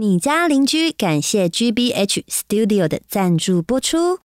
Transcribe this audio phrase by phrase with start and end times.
[0.00, 4.20] 你家邻居感谢 GBH Studio 的赞助播出。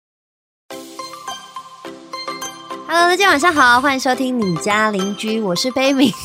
[2.88, 6.10] Hello，大家晚上好，欢迎收听你家邻居，我是悲敏。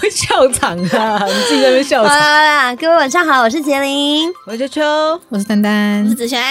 [0.00, 1.24] 会笑场啊！
[1.24, 2.18] 你自己在那边笑好场。
[2.18, 6.42] 啦，各位晚上好，我是杰林，我是秋秋，我是丹丹，我是子璇，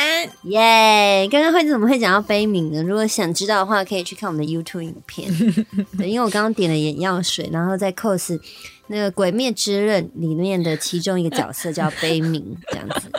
[0.43, 1.27] 耶！
[1.29, 2.81] 刚刚会怎么会讲到悲悯呢？
[2.81, 5.29] 如果想知道的话，可以去看我们的 YouTube 影片。
[5.97, 8.39] 对，因为我刚刚点了眼药水，然后在 cos
[8.87, 13.09] 那个《鬼灭之刃》里面的其中一个角色叫悲鸣，这样子。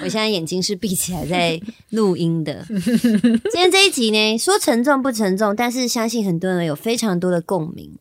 [0.00, 2.64] 我现在眼睛是闭起来在录音的。
[2.66, 7.96] 今天这一集呢，说沉重不沉重，但是相信很多人有非常多的共鸣，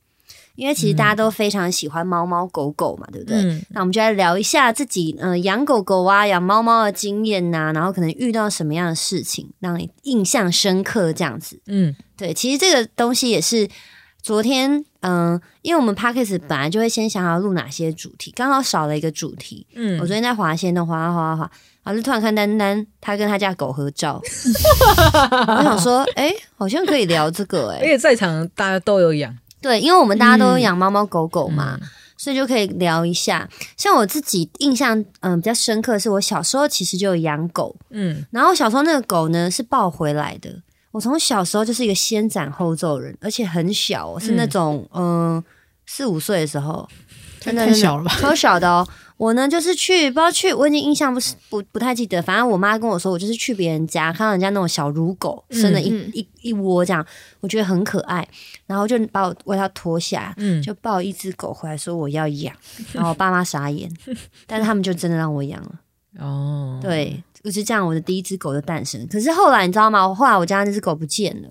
[0.56, 3.38] 因为其实大家都非常喜欢猫猫狗狗嘛，对不对？
[3.42, 11.60] 嗯那我们就来聊一下自己呃养狗狗啊、养猫猫的经验呐、然后可能遇到什么样的事情让你印象深刻这样子。
[11.68, 13.70] 嗯对，其实这个东西也是
[14.24, 19.66] 昨天嗯、因为我们 p a c k a g e 本来就会先想好要录哪些主题，刚好少了一个主题。
[19.76, 21.52] 嗯我嗯，昨天在滑线动滑滑滑滑，
[21.84, 24.22] 然后就突然看丹丹她跟她家狗合照，
[25.58, 31.80] 我想说，哎、好像可以聊这个哎、因为在场大家都有养，对，因为我们大家都嗯养猫猫狗狗嘛，
[32.18, 33.50] 所以就可以聊一下。
[33.76, 40.62] 像我自己印象嗯、比较深刻，的是我小时候其实就有养狗，嗯然后小时候那个狗呢是抱回来的。
[40.92, 45.44] 我从小时候就是一个先斩后奏人，而且很小哦，是那种嗯
[45.86, 46.88] 四五岁的时候，
[47.40, 48.88] 真的太小了吧超小的哦。
[49.18, 57.06] 我呢就是去不知道去，我已经印象不是不不太记得，反正我妈跟我说，我就是去别人家看到人家那种小乳狗生了一、嗯一一窝这样，
[57.40, 58.28] 我觉得很可爱，
[58.66, 62.56] 然后就把我为它脱下，嗯，就抱一只狗回来说我要养，
[62.94, 63.88] 然后我爸妈傻眼，
[64.48, 65.80] 但是他们就真的让我养了。
[66.18, 69.06] 哦，对，就是这样，我的第一只狗就诞生。
[69.08, 70.08] 可是后来你知道吗？
[70.08, 71.50] 我后来我家那只狗不见了，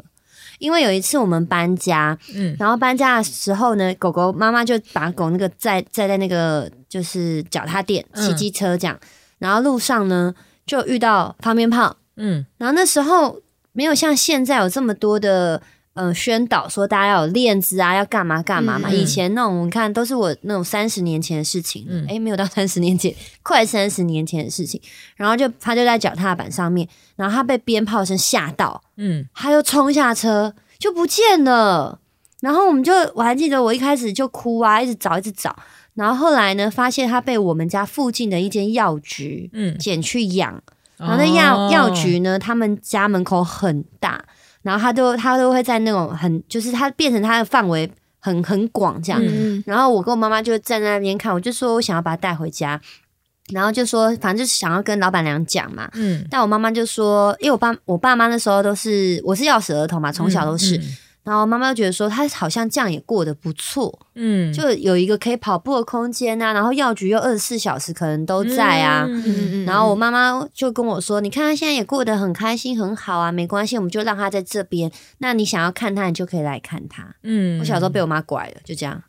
[0.59, 8.99] 因为有一次我们搬家，嗯然后搬家的时候呢，狗狗妈妈就把狗那个载载在那个就是脚踏垫嗯骑机车这样，
[9.39, 10.35] 然后路上呢
[10.67, 13.41] 就遇到方便炮，嗯然后那时候
[13.73, 15.61] 没有像现在有这么多的
[16.01, 18.89] 呃宣导说大家要有链子啊，要干嘛干嘛嘛。
[18.91, 24.81] 嗯以前那种你看都是我那种三十年前的事情哎，嗯诶，没有到三十年前，快三十年前的事情。
[25.17, 32.01] 然后就他就在脚踏板上面，然后他被鞭炮声吓到，嗯他就冲下车就不见了。
[32.41, 35.55] 然后我们就我还记得我一开始就哭啊，一直找一直找。
[35.95, 40.63] 然后后来呢，发现他被我们家附近的一间药局嗯，捡去养，
[40.97, 44.25] 然后那药药局呢，他们家门口很大，
[44.63, 49.21] 然后他都他都会在那种很，就是他变成他的范围很很广这样。
[49.25, 52.81] 嗯然后我跟我妈妈就站在那边看，我就说我想要把它带回家，
[53.53, 55.89] 然后就说反正就是想要跟老板娘讲嘛。
[55.95, 60.81] 嗯，但我妈妈就说，因为我爸我爸妈那时候都是我是钥匙儿童嘛，从小都是，
[61.23, 74.91] 然后妈妈就觉得说他好像这样也过得不错，嗯，就有一个可以跑步的空间啊，然后药局又二十四小时可能都在啊，嗯嗯然后我妈妈就跟我说：“你看他现在也过得很开心，很好啊，没关系，我们就让他在这边。
[75.19, 77.15] 那你想要看他，你就可以来看他。
[77.23, 79.01] 嗯，我小时候被我妈拐了，就这样，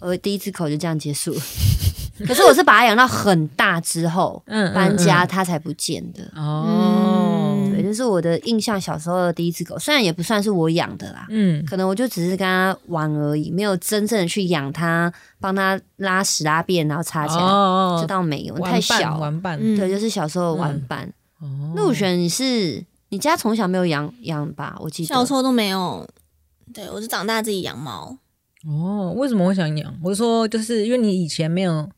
[0.00, 1.40] 我第一次口就这样结束了。
[2.26, 6.24] 可是我是把它养到很大之后嗯搬家，它才不见的。
[6.34, 7.47] 哦，对，
[7.88, 19.18] 这是我的印象，小时候的第一只狗，虽然也不算是我养的啦，嗯可能我就只是跟它玩而已，没有真正的去养它，帮它拉屎拉便，然后擦起来，哦这倒没有，玩太小了。
[19.18, 21.12] 玩伴，嗯对，就是小时候的玩伴。
[21.40, 24.76] 哦陆璇，你是你家从小没有养养吧？
[24.80, 26.06] 我记得小时候都没有。
[26.74, 28.18] 对我是长大自己养猫，
[28.66, 29.94] 哦，为什么会想养？
[30.02, 31.88] 我说就是因为你以前没有，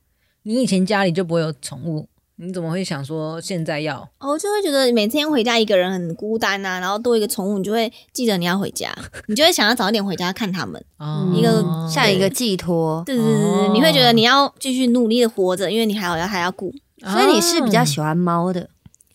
[0.44, 2.08] 你以前家里就不会有宠物，
[2.42, 4.08] 你怎么会想说现在要？
[4.18, 8.90] 我就会觉得每天回家一个人很孤单呐、然后多一个宠物，你就会记得你要回家，
[9.28, 10.82] 你就会想要早一点回家看他们。
[10.98, 11.62] 哦一个
[11.92, 16.72] 像一个寄托，对对对对，哦你会觉得你要继续努力的活着，因为你还有要还要顾。
[17.02, 18.68] 所以你是比较喜欢猫的。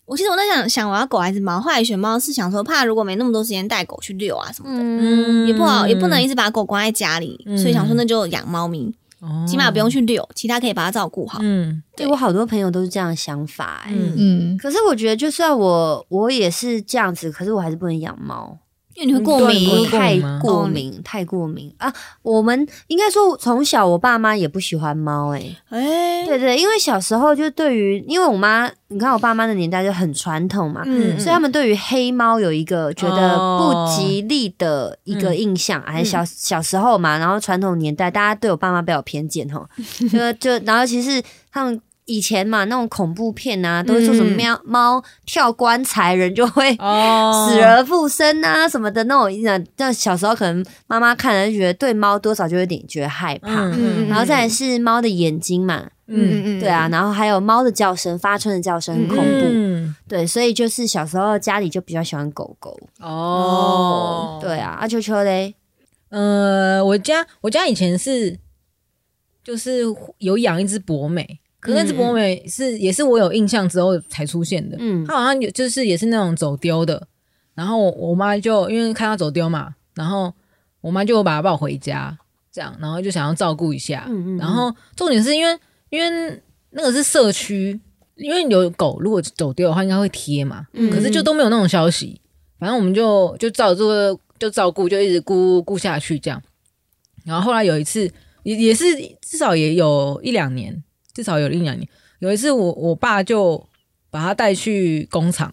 [0.04, 11.38] 我其实我在想想我要狗还是猫，后来选猫是想说怕如果没那么多时间带狗去遛啊什么的，嗯，也不好，也不能一直把狗关在家里，嗯所以想说那就养猫咪，哦起码不用去遛，其他可以把它照顾好。
[11.42, 13.92] 嗯对我好多朋友都是这样的想法、欸。
[13.92, 18.58] 嗯嗯，可是我觉得，就算我我也是这样子，可是我还是不能养猫，
[18.96, 21.72] 因为你会过敏，太过敏太过敏。
[21.78, 21.92] 啊！
[22.22, 39.68] 我们应该说，从小我爸妈也不喜欢猫、欸，哎，对对，因为小时候就对于，因为我妈，你看我爸妈的年代就很传统嘛，嗯所以他们对于黑猫有一个觉得哦不吉利的一个印象，还是小小时候嘛，然后传统年代大家对我爸妈比较偏见哈，
[40.10, 41.22] 就就然后其实
[41.52, 44.36] 他们以前嘛，那种恐怖片啊，都会说什么嗯。
[44.36, 49.42] 喵猫跳棺材，人就会哦， 死而复生啊什么的那种。
[49.42, 53.66] 那那小时候可能妈妈看了就觉得对猫多少就有点觉得害怕。
[53.74, 65.54] 嗯然后再来是猫的眼睛嘛，嗯嗯对啊，然后还有猫的叫声，发春的叫声很恐怖，嗯对，所以就是小时候家里就比较喜欢狗狗，哦，对啊，阿秋秋嘞，
[66.10, 68.38] 呃，我家我家以前是
[69.42, 69.82] 就是
[70.18, 75.04] 有养一只博美，可是那只博美是、也是我有印象之后才出现的，嗯。
[75.04, 77.08] 它好像有就是也是那种走丢的，
[77.54, 80.32] 然后我我妈就因为看它走丢嘛，然后
[80.80, 82.16] 我妈就把它抱回家，
[82.52, 84.38] 这样，然后就想要照顾一下，嗯嗯嗯。
[84.38, 85.58] 然后重点是因为
[85.90, 87.80] 因为那个是社区，
[88.14, 90.88] 因为有狗如果走丢的话应该会贴嘛，嗯。
[90.90, 92.20] 可是就都没有那种消息，
[92.60, 96.40] 反正我们就就照这个就照顾，就一直顾顾下去这样。
[97.24, 98.08] 然后后来有一次，
[98.44, 98.84] 也也是
[99.20, 100.84] 至少也有一两年，
[101.16, 101.88] 至少有一两年。
[102.18, 103.66] 有一次我我爸就
[104.10, 105.50] 把他带去工厂，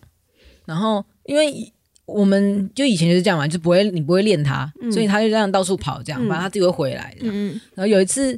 [0.65, 1.71] 然后因为
[2.05, 8.37] 我们就以前就是这样嘛，就不会你不会练他，嗯所以他就这样到处跑，这样，嗯反正他自己会回来然后有一次，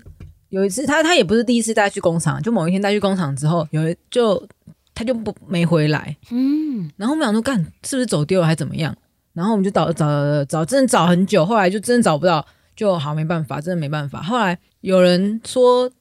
[0.50, 4.48] 有一次他他也不是第一次带去工厂，就某一天带去工厂之后，有一就
[4.94, 8.95] 他就不没回来，嗯，然后我们想说，干是不是走丢了还怎么样？
[9.33, 12.45] 然后我们就找找找找，真的找很久，后来就真的找不到，
[12.75, 14.22] 就好没办法，真的没办法。
[14.24, 15.92] 后来有人说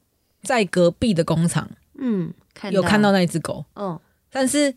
[0.44, 1.68] 在隔壁的工厂
[1.98, 4.00] 嗯，看有看到，那只狗，哦，
[4.30, 4.74] 但是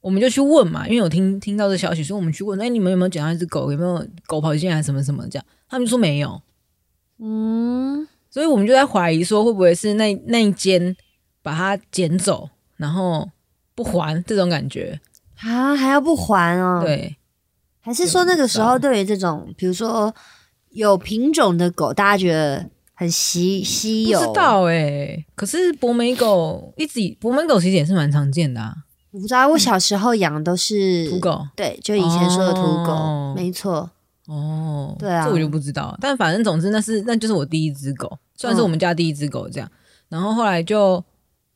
[0.00, 3.72] 我们就去问嘛，因为有听听到这消息，所以我们去问，哎、你们有没有捡到一只狗？
[3.72, 5.44] 有没有狗跑进来什么什么这样？
[5.68, 6.40] 他们就说没有，
[7.18, 10.96] 嗯，所以我们就在怀疑说，会不会是那那一间
[11.42, 13.28] 把它捡走，然后
[13.74, 15.00] 不还这种感觉？
[15.40, 17.16] 啊，还要不还哦？，对，
[17.80, 20.12] 还是说那个时候对于这种，比如说
[20.70, 24.18] 有品种的狗，大家觉得很稀稀有？
[24.18, 28.74] 不知，道哎、可是博美狗一直博美狗其实也是蛮常见的啊，
[29.12, 29.46] 我不知道。
[29.46, 33.88] 我小时候养的都是土，狗对，就以前说的土狗，哦没错。
[34.26, 35.96] 哦，对啊这我就不知道。
[36.00, 39.70] 但反正总之那是那就是我第一只狗，算是我们家第一只狗这样。
[40.08, 41.02] 然后后来就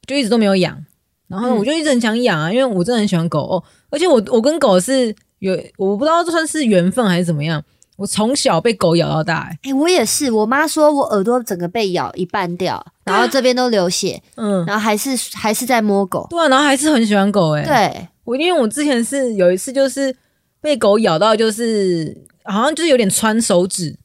[0.07, 0.79] 就一直都没有养，
[1.27, 7.61] 然后我就一直很想养啊，因为我真的很喜欢狗哦，而且我我跟狗是有我不知道这算是缘分还是怎么样，
[7.97, 16.27] 我从小被狗咬到大、欸，哎、我也是，我妈说我耳朵整个被咬一半掉，然后这边都流血，嗯，然后还是还是在摸狗。
[16.31, 20.15] 对啊，然后还是很喜欢狗哎、对，我因为我之前是有一次就是
[20.61, 23.97] 被狗咬到，就是好像就是有点穿手指，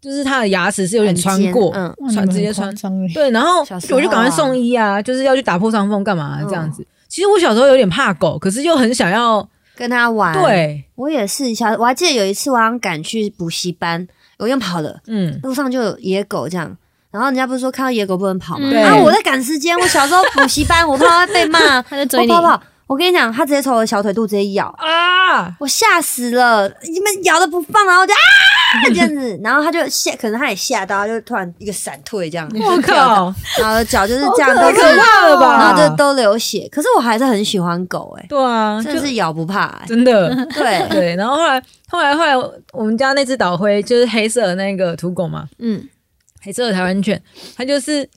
[0.00, 2.72] 就是它的牙齿是有点穿过，嗯穿直接穿。
[3.12, 3.60] 对，然后
[3.90, 6.86] 我就赶快送医啊，就是要去打破伤风干嘛、嗯这样子。
[7.08, 14.06] 其实我小时候有点怕狗，可是又很想要，跟他玩。，对，我也是小，我还记得有一次我好像赶去补习班，
[14.38, 16.76] 我用跑的，嗯，路上就有野狗这样。
[17.10, 18.68] 然后人家不是说看到野狗不能跑吗？
[18.70, 22.62] 嗯然后我在赶时间，我小时候补习班， 我怕被骂，他在追你，我跑跑。
[22.86, 26.68] 我跟你讲，他直接从我的小腿肚直接咬，啊，我吓死了！
[26.82, 28.18] 你们咬都不放，然后我就啊
[28.88, 35.58] 这样子，然后他就吓，可能他也吓到，他就突然一个闪退这样，我靠，然后脚就是这样，太可怕了吧？
[35.58, 36.68] 然后就都流血。
[36.70, 40.34] 可是我还是很喜欢狗、欸，对啊，就真是咬不怕、欸，真的。
[40.54, 42.34] 对， 对，然后后来后来后来，
[42.72, 45.86] 我们家那只导灰就是黑色的那个土狗嘛，嗯，
[46.42, 47.20] 黑色的台湾犬，
[47.56, 48.08] 它就是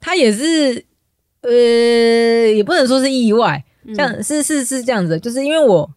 [0.00, 0.84] 它也是
[1.42, 5.88] 呃，也不能说是意外，嗯这样、是是是这样子，就是因为我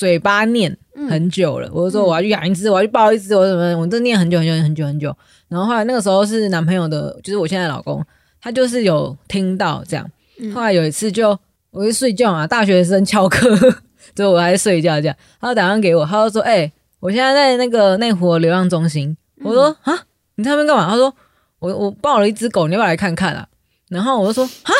[0.00, 0.74] 嘴巴念
[1.10, 5.14] 很久了，我就说我要去养一只，我要去抱一只，我怎么我这念很久很久很久很久，
[5.46, 8.02] 然后后来那个时候是男朋友的，就是我现在的老公，
[8.40, 10.10] 他就是有听到这样，
[10.54, 11.38] 后来有一次就
[11.70, 13.54] 我就睡觉嘛，大学生翘课，
[14.16, 19.14] 所以我还在睡觉这样，他就打电话给我，他就说，哎、我现在在那个内湖的流浪中心，
[19.44, 19.92] 我说啊，
[20.36, 20.88] 你在那边干嘛？
[20.88, 21.14] 他说
[21.58, 23.46] 我我抱了一只狗，你要不要来看看啊？
[23.90, 24.72] 然后我就说啊，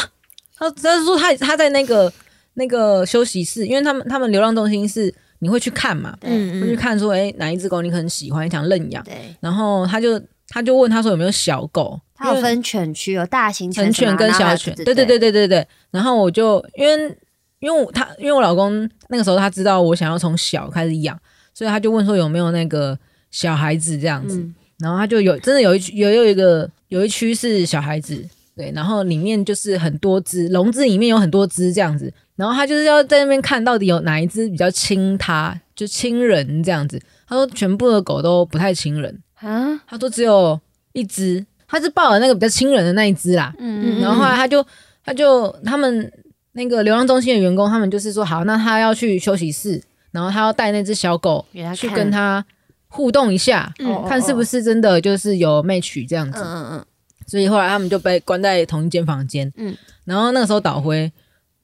[0.56, 2.10] 他他就说他他在那个
[2.54, 15.18] 那个休息室，因为他们他们流浪中心是你会去看嘛，嗯会去看说，哎、哪一只狗你很喜欢，你想认养，对，然后他就他就问他说有没有小狗，它有分犬区，有大型成犬什么然后还有跟小犬，对对对对。
[15.18, 15.66] 对对对。
[15.90, 17.16] 然后我就因为
[17.60, 21.18] 因为我他因为我老公那个时候他知道我想要从小开始养，
[21.54, 22.98] 所以他就问说有没有那个
[23.30, 24.54] 小孩子这样子，嗯。
[24.80, 28.26] 然后他就有真的有一区有有一个有一区是小孩子，
[28.56, 36.98] 对，然后里面就是很多只笼子里面有很多只这样子，然后他就是要在那边看到底有哪一只比较亲他，就亲人这样子。
[37.28, 40.58] 他说全部的狗都不太亲人，啊，他说只有
[40.94, 44.66] 一只，他是抱了那个比较亲人的那一只啦，嗯嗯然后后来他就
[45.04, 46.10] 他就他们
[46.52, 51.44] 那个流浪中心的员工，他们就是说好，那他要去休息室，然后他要带那只小狗
[51.76, 52.42] 去跟他
[52.88, 56.40] 互动一下，嗯看是不是真的就是有 match 这样子。
[56.42, 56.84] 嗯嗯
[57.26, 59.46] 所以后来他们就被关在同一间房间。
[59.56, 59.70] 嗯。
[59.70, 61.12] 嗯，然后那个时候导辉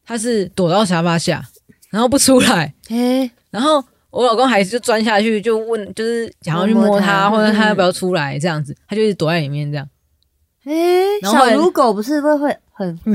[0.07, 1.43] 他是躲到沙发下，
[1.91, 9.87] 然后不出来， 诶，然后我老公还是就钻下去就问，就是想要去摸他他，或者他嗯要不要出来这样子，他就一直躲在里面这样。
[10.65, 13.15] 诶，然后后来小如狗不是会会很对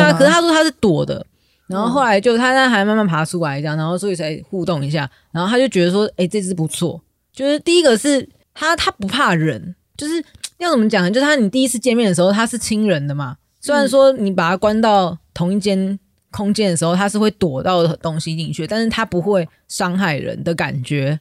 [0.00, 1.24] 啊，可是他说他是躲的，
[1.66, 7.00] 然后后来就他那还慢慢爬出来这样，然后所以才互动一下，然后他就觉得说，哎、这只不错。
[7.32, 10.24] 就是第一个是他他不怕人，就是
[10.58, 11.10] 要怎么讲呢？
[11.10, 15.98] 就是他你第一次见面的时候他是亲人的嘛，虽然说你把他关到同一间
[16.34, 21.18] 空间的时候，它是会躲到东西进去，但是它不会伤害人的感觉，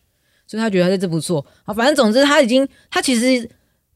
[0.47, 1.45] 所以他觉得他这只不错。
[1.63, 3.47] 好，反正总之他已经他其实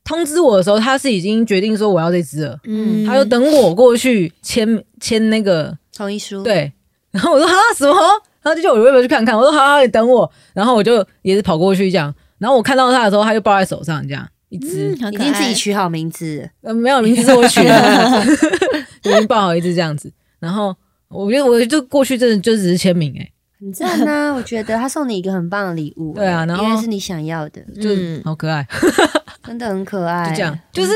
[0.04, 2.60] 通知我的时候，他是已经决定说我要这只了。
[2.66, 6.72] 嗯他就等我过去签签那个同意书，，对，
[7.12, 7.96] 然后我说哈什么？
[8.44, 9.36] 然后就叫我要不要去看看？
[9.36, 10.32] 我说好好，你等我。
[10.54, 18.24] 然后我就也是跑过去这样，然后我看到他的时候，他就抱在手上这样一只，嗯已经自己取好名字了，呃没有名字是我取的，
[19.04, 20.14] 已经抱好一只这样子。
[20.40, 20.74] 然后
[21.10, 24.34] 我觉得我就过去真的就只是签名哎、很赞呐！
[24.36, 28.68] 我觉得他送你一个很棒的礼物，对啊然后因为是你想要的，就嗯好可爱，
[29.46, 30.94] 真的很可爱，就这样就是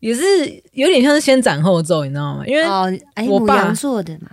[0.00, 0.22] 也是
[0.72, 2.44] 有点像是先斩后奏，你知道吗？
[2.46, 4.28] 因为哦，哎，我爸母羊座的嘛，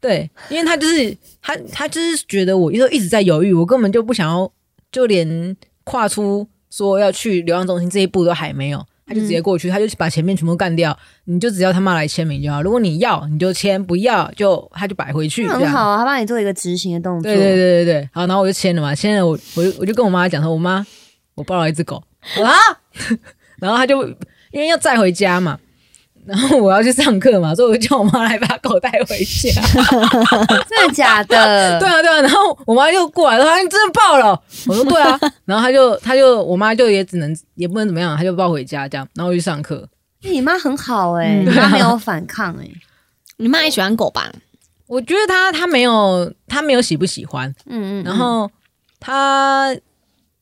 [0.00, 4.50] 对，因为他就是他，他就是觉得我就一直在犹豫，我根本就不想要，
[4.90, 12.62] 就连跨出说要去流浪中心这一步都还没有，他就直接过去，他就把前面全部干掉，你就只要他妈来签名就好。
[12.62, 20.86] 如果你要你就签，不要就他就摆回去，很好啊，他帮你做一个执行的动作，对对对对对，好，然后我就签了嘛，签了我我就我就跟我妈讲说，我妈
[21.34, 22.02] 我抱了一只狗。
[22.42, 22.50] 啊，
[23.60, 24.02] 然后他就
[24.50, 25.58] 因为要载回家嘛。
[26.24, 29.50] 然后我要去上课嘛，所以我就叫我妈来把狗带回家。
[30.68, 31.78] 真的假的？
[31.80, 39.88] 对啊，对啊，然后我妈就过来说：“啊你真的抱了？”我说：“对啊。”然后她就，她就，我妈就也只能，也不能怎么样，她就抱回家这样，然后我去上课。
[40.22, 42.68] 你妈很好哎，嗯你妈没有反抗哎，
[43.38, 44.30] 你妈也喜欢狗吧？
[44.86, 48.48] 我觉得她，她没有，她没有喜不喜欢，嗯嗯，然后
[49.00, 49.74] 她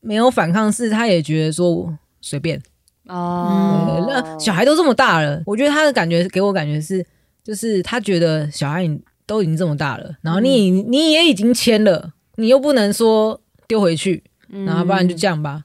[0.01, 2.61] 没有反抗，是她也觉得说随便。
[3.07, 7.05] 哦对，那小孩都这么大了，我觉得他的感觉给我感觉是，
[7.43, 14.23] 就是他觉得小孩你都已经这么大了，然后你、你也已经签了，你又不能说丢回去，
[14.67, 15.65] 然后不然就这样吧。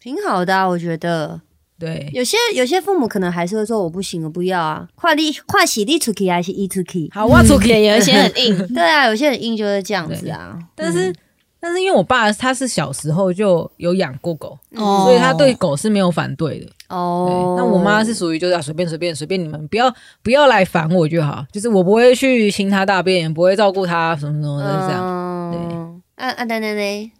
[0.00, 1.40] 挺好的啊，我觉得
[1.78, 7.10] 对，有些有些父母可能还是会说我不行，我不要啊，快力快洗力出去还是一出去？
[7.12, 7.68] 好，我出去。
[7.68, 10.58] 对，有一些很硬，对啊，有些很 硬就是这样子啊。
[10.74, 11.12] 但是、
[11.60, 16.66] 但是因为我爸他是小时候就有养过狗，哦所以他对狗是没有反对的。
[16.66, 25.52] 对，哦，那我妈是属于就是啊随便随便随便你们不要不要来烦我就好，就是我不会去亲他大便，不会照顾他什么什么的这样。
[25.52, 26.24] 对。
[26.24, 27.12] 啊啊，丹丹呢？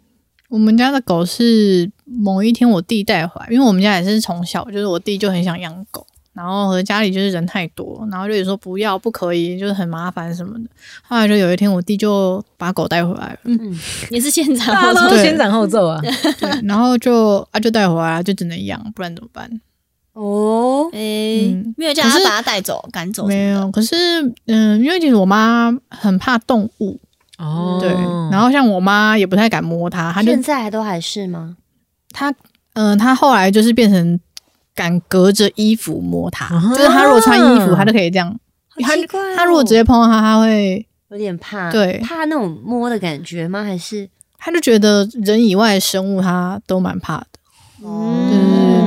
[0.49, 10.69] 我们家的狗是某一天我弟带回来，因为我们家也是从小就是我弟就很想养狗，然后和家里就是人太多，然后就有说不要不可以，就是很麻烦什么的。
[11.03, 13.55] 后来就有一天我弟就把狗带回来了，
[14.09, 15.99] 也是现场大家都对先斩后奏啊，
[16.39, 19.61] 对，然后就啊就带回来，就只能养，不然怎么办？
[20.13, 23.95] 哦，诶嗯，没有叫他把他带走赶走，没有，可是
[24.47, 26.99] 嗯，因为其实我妈很怕动物，
[27.37, 27.89] 哦，对，
[28.29, 31.55] 然后像我妈也不太敢摸它，她就现在都还是吗？
[32.11, 32.33] 她
[32.73, 34.19] 嗯、她后来就是变成
[34.81, 38.39] 敢隔着衣服摸它，啊就是它如果穿衣服，它就可以这样。
[38.77, 43.63] 她好奇怪哦她如果直接碰到它，它会，有点怕，对怕那种摸的感觉吗？
[43.63, 47.27] 还是它就觉得人以外的生物它都蛮怕的。
[47.83, 48.15] 哦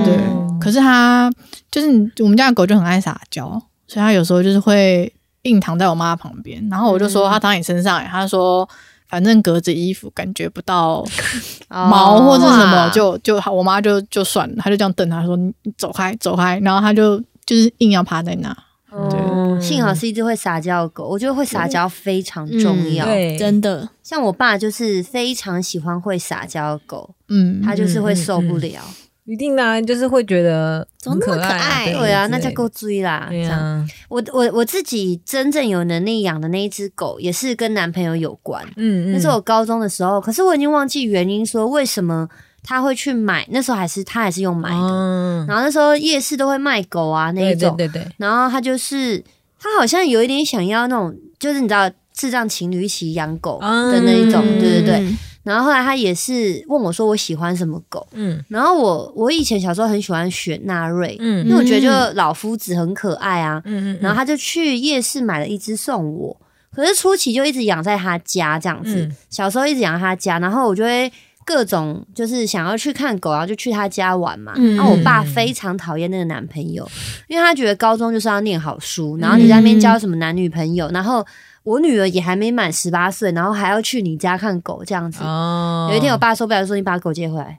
[0.05, 0.25] 对对对
[0.61, 1.31] 可是它
[1.71, 1.87] 就是
[2.19, 3.49] 我们家的狗就很爱撒娇，
[3.87, 8.69] 所以它有时候就是会硬躺在我妈旁边，然后我就说它躺你身上、欸，她说。
[9.15, 11.09] 反正隔着衣服，感觉不到哦
[11.71, 18.57] 毛或者什么，哇就就我妈就就算了，她就这样瞪他说：“你你走开，走开。”然后她就就是硬要趴在那。
[18.91, 23.05] 哦，幸好是一只会撒娇的狗，我觉得会撒娇非常重要。
[23.07, 28.81] 对，真的，像我爸就是非常喜欢会撒娇的狗，嗯，他就是会受不了。
[29.27, 31.93] 一定的啊，就是会觉得怎么那么可爱爱？
[31.93, 33.27] 对啊，那叫够追啦。
[33.31, 38.63] 对这样，啊，我我我自己真正有能力养的那一只狗，也是跟男朋友有关。
[38.77, 42.29] 嗯嗯，那是我高中的时候，可是我已经忘记原因，说为什么
[42.63, 43.47] 他会去买。
[43.51, 49.25] 那时候还是他还是用买的，嗯，然后那时候夜市都会卖狗啊那一种，对对对对，然后他就是
[49.59, 54.99] 他好像有一点想要那种，就是你知道智障情侣一起养狗的那一种，嗯对对。
[54.99, 55.17] 对。
[55.45, 66.37] 嗯，然后后来他也是问我说我喜欢什么狗，嗯然后我我以前小时候很喜欢雪纳瑞，嗯因为我觉得就老夫子很可爱啊，嗯嗯，然后他就去夜市买了一只送我，
[66.75, 71.13] 可是初期就一直养在他家这样子，嗯小时候一直养他家，然后我就会
[71.47, 74.55] 各种就是想要去看狗，然后就去他家玩嘛。
[74.57, 76.89] 嗯然后我爸非常讨厌那个男朋友，
[77.29, 81.25] 因为他觉得高中就是要念好书，然后你在那边交什么男女朋友，然后
[81.65, 85.25] 我女儿也还没满十八岁，然后还要去你家看狗这样子。
[85.25, 87.59] 哦，有一天我爸受不了，就说：“你把狗接回来。”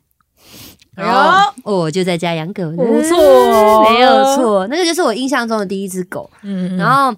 [0.95, 2.63] 哎然后我就在家养狗。
[2.63, 3.85] 了，不错哦。
[3.91, 6.29] 没有错，那个就是我印象中的第一只狗。
[6.43, 7.13] 嗯，嗯然后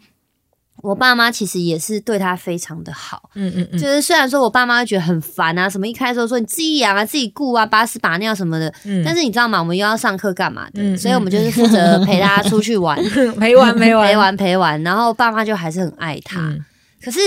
[0.81, 3.77] 我爸妈其实也是对它非常的好，嗯嗯嗯。
[3.77, 9.59] 就是虽然说我爸妈觉得很烦啊，什么一开始都说你自己养啊、自己顾啊、把屎把尿什么的，嗯，但是你知道吗？
[9.59, 12.97] 我们又要上课干嘛的，嗯所以我们就是负责陪他出去玩，
[13.39, 14.07] 陪 玩陪玩。
[14.07, 16.51] 陪玩 陪玩，然后爸妈就还是很爱他。
[16.99, 17.19] 嗯可是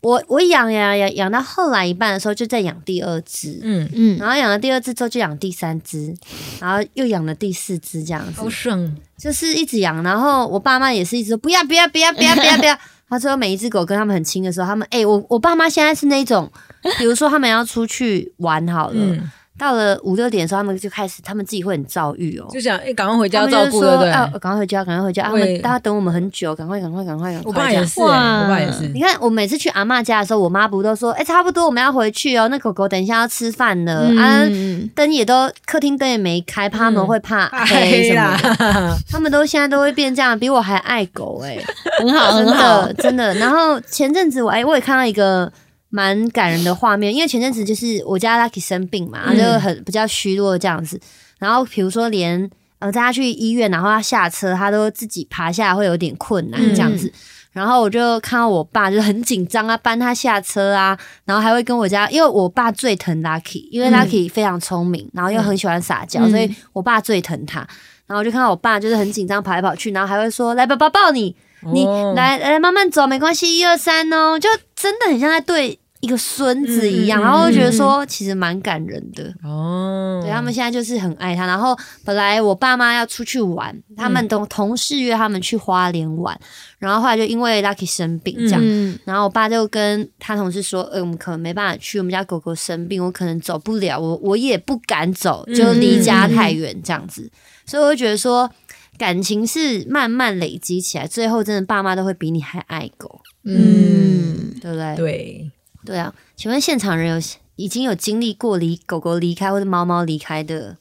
[0.00, 6.14] 我我养养养养到后来一半的时候，就在养第二只，嗯，嗯，然后养了第二只之后就养第三只，
[6.60, 8.40] 然后又养了第四只，这样子。
[8.40, 10.00] 好爽，就是一直养。
[10.02, 12.78] 然后我爸妈也是一直说不要不要不要不要不要不要。
[13.08, 16.50] 他说每一只狗跟他们很亲的时候，他们哎、我我爸妈现在是那种，
[16.98, 22.46] 比如说他们要出去玩好了，嗯，到了五六点的时候，他们就开始他们自己会很躁郁哦。
[22.50, 24.10] 就想哎，赶快回家照顾，对不对？
[24.12, 25.24] 赶快回家，赶快回家！
[25.24, 27.48] 他会们大家等我们很久，赶快，赶快，赶快，赶快！
[27.48, 32.48] 我爸也是，我爸也是你，看，我每次去阿嬷家的时候，我妈不都说，哎、差不多我们要回去哦。
[32.48, 38.38] 那狗狗等一下要吃饭了、啊，嗯灯也都客厅灯也没开，怕他们会怕黑黑什么
[39.10, 41.56] 他们都现在都会变这样，比我还爱狗哎、
[41.98, 43.34] 很好真很好的，真的。
[43.34, 45.50] 然后前阵子我哎、我也看到一个
[45.96, 51.00] 蛮感人的画面，因为前阵子就是我家 Lucky 生病嘛，他就很比较虚弱这样子。
[51.38, 52.50] 然后比如说连
[52.80, 57.10] 呃带他去医院，然后他下车，他都自己爬下来会有点困难这样子。
[57.52, 67.66] 然后我就看到我爸就很紧张啊，搬他下车啊，然后还会跟我家，因为我爸最疼 Lucky，因为嗯 Lucky 非常聪明，然后又很喜欢撒娇，嗯所以我爸最疼他。
[68.06, 71.34] 然后我就看到我爸就是很紧张跑来跑去，然后还会说：“来，爸爸抱你，
[71.72, 79.32] 你哦，来来慢慢走，没关系，一二三哦，就真的很像在对一个孙子一样，嗯嗯嗯然后我就觉得说其实蛮感人的。
[79.42, 86.38] 哦，对他们现在就是很爱他，然后本来我爸妈要出去玩，他们同同事约他们去花莲玩，
[86.78, 97.30] 然后后来就因为 Lucky 生病这样，嗯然后我爸就跟他同事说：“呃，我们可能没办法去，我们家狗狗生病，我可能走不了，我我也不敢走，就离家太远这样子。
[97.64, 98.50] 所以我就觉得说，
[98.98, 104.96] 感情是慢慢累积起来，最后真的爸妈都会比你还爱狗，嗯，对不对？
[104.96, 105.50] 对，
[105.86, 106.12] 对啊。
[106.34, 110.76] 请问现场人有已经有经历过离狗狗离开或者猫猫离开的，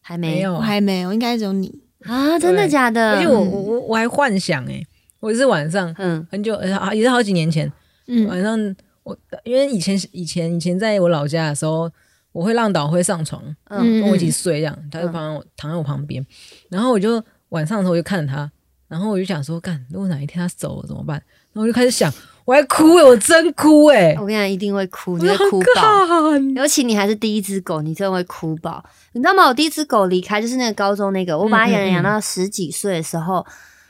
[0.00, 1.82] 还没没有我还没有，应该只有你。
[2.06, 2.38] 啊？
[2.38, 3.16] 真的假的？
[3.16, 4.82] 而且我我我我还幻想哎，
[5.20, 7.70] 我是晚上嗯很久，呃也是好几年前，
[8.06, 11.90] 嗯晚上我因为以前以前以前在我老家的时候，
[12.32, 16.24] 我会让导会上床嗯跟我一起睡，这样他就旁我躺在我旁边，
[16.68, 18.50] 然后我就晚上的时候我就看着他，
[18.88, 21.22] 然后我就想说，干，如果哪一天他走了怎么办？
[21.52, 22.12] 然后我就开始想，
[22.44, 26.30] 我还哭哎、我真哭哎、我跟你讲，一定会哭，你会哭爆。
[26.54, 28.84] 尤其你还是第一只狗，你真的会哭爆。
[29.12, 29.44] 你知道吗？
[29.46, 33.46] 我第一只狗离开就是那个高中那个，我把它养养到十几岁的时候，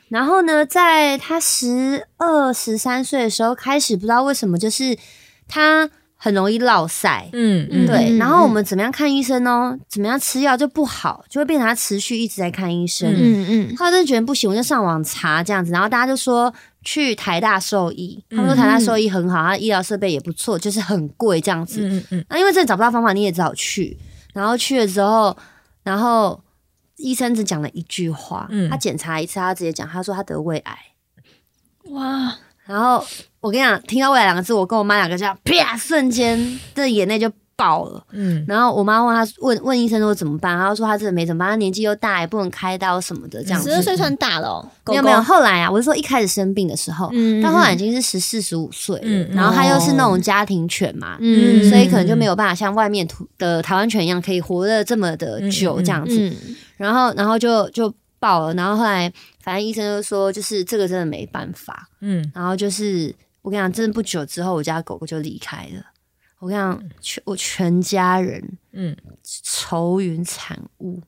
[0.07, 4.97] 然后呢，在它十二、十三岁的时候开始，不知道为什么，就是
[5.47, 7.27] 它很容易落晒。
[7.33, 9.77] 嗯嗯，对，嗯然后我们怎么样看医生呢？
[9.89, 13.11] 怎么样吃药就不好，就会变成它持续一直在看医生。
[13.11, 16.53] 嗯嗯嗯后来真的觉得不行，我就上网查这样子，然后大家就说
[16.85, 21.81] 去台大兽医，他们说台大兽医很好，他医疗设备也不错，就是很贵这样子。
[21.81, 23.97] 嗯嗯嗯，那因为真的找不到方法，你也只好去。
[24.33, 25.35] 然后去了之后，
[25.83, 26.39] 然后
[26.97, 30.77] 医生只讲了一句话，嗯他检查一次，他直接讲，他说他得胃癌。
[31.85, 33.03] 哇，然后
[33.39, 38.03] 我跟你讲，听到胃癌两个字，我跟我妈两个这样啪，瞬间的眼泪就爆了。
[38.11, 43.69] 嗯然后我妈问他问问医生说怎么办，他就说他真的没怎么办，他年纪又大，也不能开刀什么的这样子。
[43.69, 56.17] 十二岁算大了没有没有，后来啊，我是说一开始生病的时候，嗯到后来已经是十四十五岁了，嗯然后他又是那种家庭犬嘛，嗯所以可能就没有办法像外面土的台湾犬一样可以活得这么的久这样子。
[56.17, 56.35] 嗯
[56.77, 59.09] 然后，然后就就爆了，然后后来
[59.41, 61.87] 反正医生就说，就是这个真的没办法。
[62.01, 65.81] 嗯，然后就是我跟你讲，真的不久之后，我家狗狗就离开了。
[66.45, 68.95] 我跟你讲，全我全家人嗯。
[69.23, 71.01] 愁云惨雾，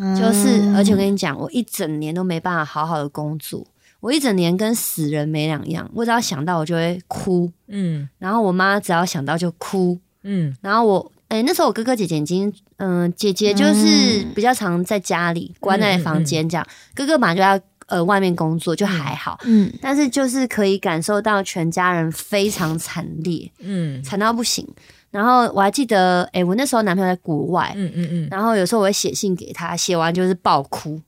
[0.00, 0.20] 嗯。
[0.20, 3.64] 就是而且我跟你讲，我一整年都没办法好好的工作，
[4.00, 5.88] 我一整年跟死人没两样。
[5.94, 8.08] 我只要想到我就会哭，嗯。
[8.18, 10.52] 然后我妈只要想到就哭，嗯。
[10.60, 17.60] 然后我，哎、那时候我哥哥姐姐已经，嗯、姐姐就是比较常在家里关在房间这样，哥哥马上就要
[17.90, 24.66] 呃外面工作，就还好，嗯但是就是可以感受到全家人非常惨烈，嗯惨到不行。
[25.10, 31.00] 然后我还记得，哎、我那时候男朋友在国外，嗯嗯嗯，然后有时候我会写信给他，写完就是爆哭，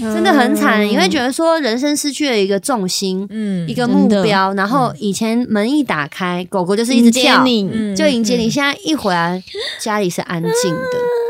[0.00, 0.82] 真的很惨。
[0.86, 8.48] 你会觉得说人生失去了一个重心，嗯一个目标，然后以前门一打开，狗狗就是一直跳，你，嗯就迎接你。
[8.48, 9.42] 现在一回来，
[9.78, 10.80] 家里是安静的，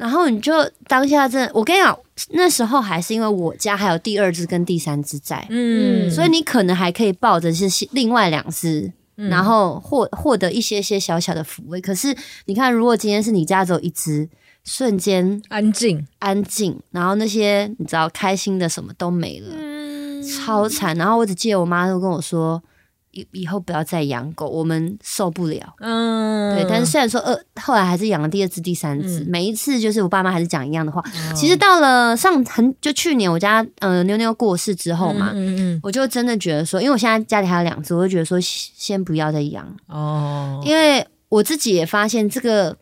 [0.00, 0.52] 然后你就
[0.88, 1.98] 当下真的，我跟你讲，
[2.30, 8.92] 那时候还是因为我家还有第二只跟第三只在，嗯所以你可能还可以抱着是另外两只。
[9.28, 14.26] 然后获获得一些些小小的抚慰，可是你看，如果今天是你家只有一只，
[14.64, 20.96] 瞬间安静，安静，然后那些你知道开心的什么都没了，嗯超惨。
[20.96, 22.62] 然后我只记得我妈都跟我说，
[23.12, 25.74] 以以后不要再养狗，我们受不了。
[25.80, 29.26] 嗯，对，但是虽然说呃，后来还是养了第二只、第三只，嗯。
[29.28, 31.00] 每一次就是我爸妈还是讲一样的话。
[31.00, 31.34] 哦。
[31.34, 42.76] 其实到了上很就去年我家呃妞妞过世之后嘛，嗯嗯我就真的觉得说，因为我现在家里还有两只，我就觉得说先先不要再养，嗯哦，因为我自己也发现这个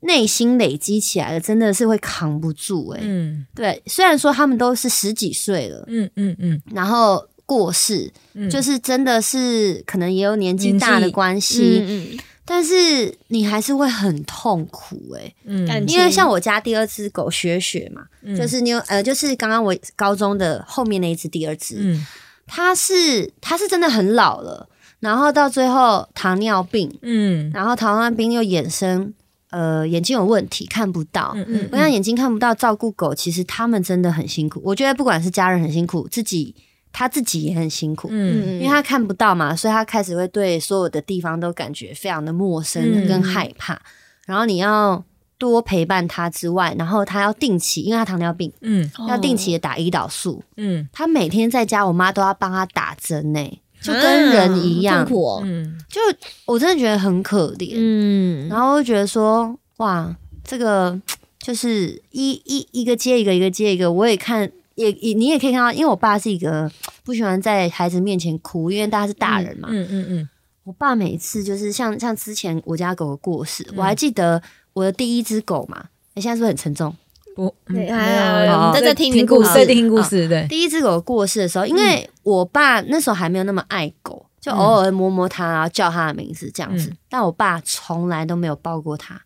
[0.00, 3.46] 内心累积起来的真的是会扛不住哎、嗯。
[3.54, 6.62] 对，虽然说他们都是十几岁了，嗯嗯嗯。
[6.72, 15.88] 然后过世，嗯，就是真的是可能也有年纪大的关系，嗯但是你还是会很痛苦哎、嗯。
[15.88, 18.36] 因为像我家第二只狗雪雪嘛，嗯。
[18.36, 22.06] 就是你有呃，就是刚刚我高中的后面那一只第二只，嗯。
[22.46, 27.50] 它是它是真的很老了，然后到最后糖尿病，嗯。
[27.54, 29.14] 然后糖尿病又衍生
[29.50, 31.32] 呃眼睛有问题看不到。
[31.36, 31.68] 嗯嗯。
[31.70, 34.60] 我想眼睛看不到，照顾狗其实他们真的很辛苦。
[34.64, 36.54] 我觉得不管是家人很辛苦，自己
[36.92, 43.80] 他自己也很辛苦，嗯因为他看不到嘛，所以他开始会对所有的地方都感觉非常的陌生嗯跟害怕。
[44.26, 45.02] 然后你要
[45.38, 50.42] 多陪伴他之外，然后他要定期，因为他糖尿病，嗯要定期的打胰岛素。
[50.56, 55.04] 嗯他每天在家，我妈都要帮他打针呢、就跟人一样。
[55.04, 55.42] 痛苦哦。
[55.44, 56.00] 嗯就
[56.44, 57.72] 我真的觉得很可怜。
[57.74, 61.00] 嗯，然后我就觉得说，哇，这个
[61.40, 66.70] 就是一一一个接一个，一个接一个，我也看，也也你也可以看到，因为我爸是一个
[67.04, 69.68] 不喜欢在孩子面前哭，因为大家是大人嘛。
[69.70, 70.28] 嗯嗯嗯
[70.64, 74.40] 我爸每次就是像像之前我家狗狗过世，嗯我还记得
[74.72, 76.94] 我的第一只狗嘛，哎、现在是不是很沉重？
[77.34, 86.90] 不，嗯对没有还好在听你听故事，听故事，对，第一只狗过世的时候，因为我爸那时候还没有那么爱狗，就偶尔摸摸它，然后叫它的名字这样子。
[86.90, 89.20] 嗯但我爸从来都没有抱过它，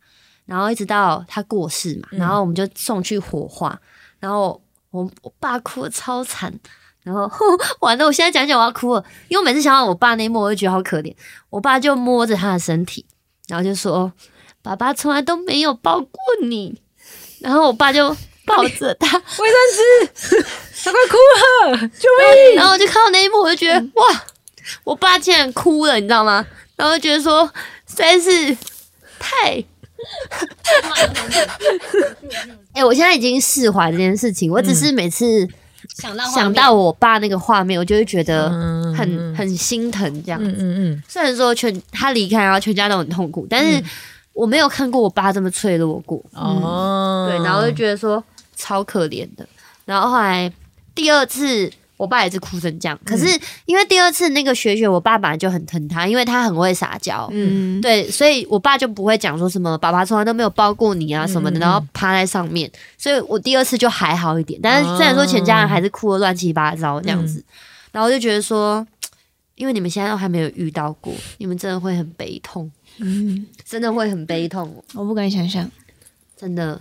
[0.47, 3.79] 然后一直到它过世嘛，然后我们就送去火化，
[4.19, 4.61] 然后
[4.97, 6.53] 我我爸哭的超惨。
[7.03, 7.31] 然后
[7.79, 11.15] 完了，我现在讲讲我要哭了，因为我每次想到我爸那一幕，我就觉得好可怜。
[11.51, 13.07] 我爸就摸着他的身体，
[13.47, 14.13] 然后就说
[14.61, 16.11] ：“爸爸从来都没有抱过
[16.43, 16.83] 你。”
[17.39, 18.09] 然后我爸就
[18.45, 20.47] 抱着他，卫生纸，
[20.85, 22.57] 他快哭了，救命！
[22.57, 24.25] 然后我就看到那一幕，我就觉得哇，
[24.83, 26.45] 我爸竟然哭了，你知道吗？
[26.75, 27.47] 然后就觉得说
[27.87, 28.57] 实在是
[29.21, 29.63] 太……
[32.73, 35.49] 哎、我现在已经释怀这件事情，我只是每次
[35.95, 40.39] 想到想到我爸那个画面，我就会觉得嗯很很心疼这样。
[40.43, 43.83] 嗯嗯虽然说全他离开，然后全家都很痛苦，但是
[44.33, 46.23] 我没有看过我爸这么脆弱过。
[46.35, 48.23] 嗯，哦，对，然后就觉得说
[48.55, 49.47] 超可怜的。
[49.87, 50.53] 然后后来
[50.95, 52.99] 第二次，我爸也是哭成这样。
[53.05, 53.27] 可是
[53.65, 57.29] 因为第二次那个雪雪，我爸本来就很疼他，因为他很会撒娇。
[57.33, 64.61] 嗯，对，所以我爸就不会讲说什么“爸爸从来都没有抱过你啊”什么的，嗯然后趴在上面，所以我第二次就还好一点。
[64.63, 67.43] 但是虽然说全家人还是哭的乱七八糟这样子，
[67.93, 68.87] 然后我就觉得说，
[69.55, 75.71] 因为你们现在都还没有遇到过，你们真的会很悲痛，嗯， 真的会很悲痛，我不敢想象。
[76.37, 76.81] 真的。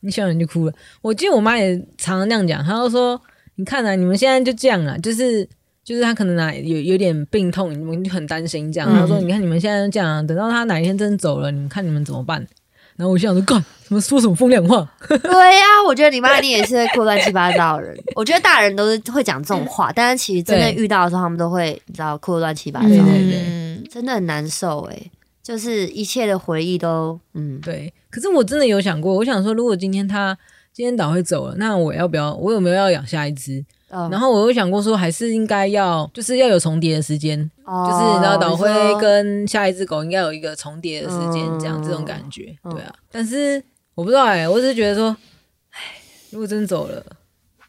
[0.00, 0.72] 你想想就哭了。
[1.00, 3.18] 我记得我妈也常常那样讲，她就说
[3.56, 5.48] ：“你看啊，你们现在就这样啊，就是
[5.84, 8.88] 就是他可能哪有有点病痛，你们就很担心这样。
[8.90, 12.46] 嗯她说：你看你们现在就这样啊，等到他哪一天真走了，你们看你们怎么办？”
[12.96, 14.88] 然后我心想说：“干什么说什么风凉话？
[15.08, 17.98] 对呀、我觉得你妈一定也是会哭乱七八糟的人。
[18.14, 25.10] 我觉得大人都是会讲这种话，但是其实真的遇到的时候，他们都会你知道哭乱七八糟，对对对嗯，真的很难受哎、
[25.42, 30.38] 就是一切的回忆都嗯，对，可是我真的有想过，我想说，如果今天她
[30.74, 32.34] 今天岛会走了，那我要不要？
[32.34, 33.64] 我有没有要养下一只？
[33.90, 38.68] 哦然后我有想过说，还是应该要，就是要有重叠的时间，哦就是你知道岛灰
[39.00, 42.92] 跟下一只狗应该有一个重叠的时间，这样、嗯这种感觉，嗯对啊。
[43.12, 43.62] 但是
[43.94, 45.16] 我不知道哎、我只是觉得说，
[45.70, 45.78] 哎，
[46.30, 47.00] 如果真走了，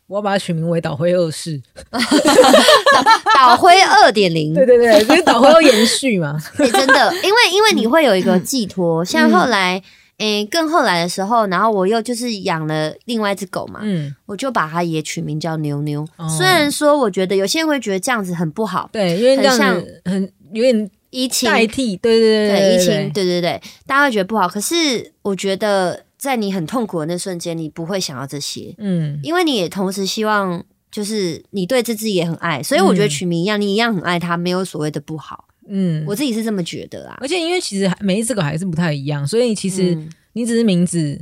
[0.07, 1.61] 我要把它取名为岛灰二世。
[3.37, 6.41] 岛灰二点零，对对对，因为岛灰要延续嘛。
[6.57, 9.83] 欸真的，因为因为你会有一个寄托，像后来。
[10.17, 16.07] 诶、更后来的时候，然后我又就是养了另外一只狗嘛，嗯，我就把它也取名叫妞妞。
[16.15, 24.47] 哦虽然说，我觉得有些人会觉得这样子很不好，对，因为这样很像子很有点移情代替，对对对对，疫情，对对对，大家会觉得不好。
[24.47, 35.45] 可是我觉得在你很痛苦的那瞬间，你不会想要这些，嗯因为你也同时希望，就是你对这只也很爱，所以我觉得嗯取名一样，你一样很爱它，没有所谓的不好。
[35.67, 37.17] 嗯，我自己是这么觉得啦。
[37.21, 41.19] 而且因为其实每一只狗还是不太一样，所以其实嗯你只是名字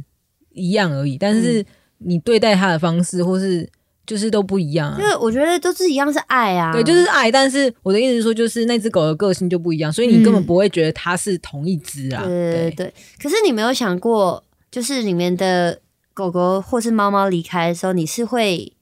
[0.52, 1.66] 一样而已，但是
[2.00, 3.70] 你对待它的方式或是
[4.06, 5.06] 就是都不一样啊就。
[5.06, 12.24] 是我觉得都是一样是爱啊，对，就是爱，但是我的意思是说，就是那只狗的个性就不一样，所以你根本不会觉得它是同一只啊。
[12.24, 12.94] 对对对对。
[13.22, 15.80] 可是你没有想过，就是里面的
[16.14, 18.74] 狗狗或是猫猫离开的时候，你是会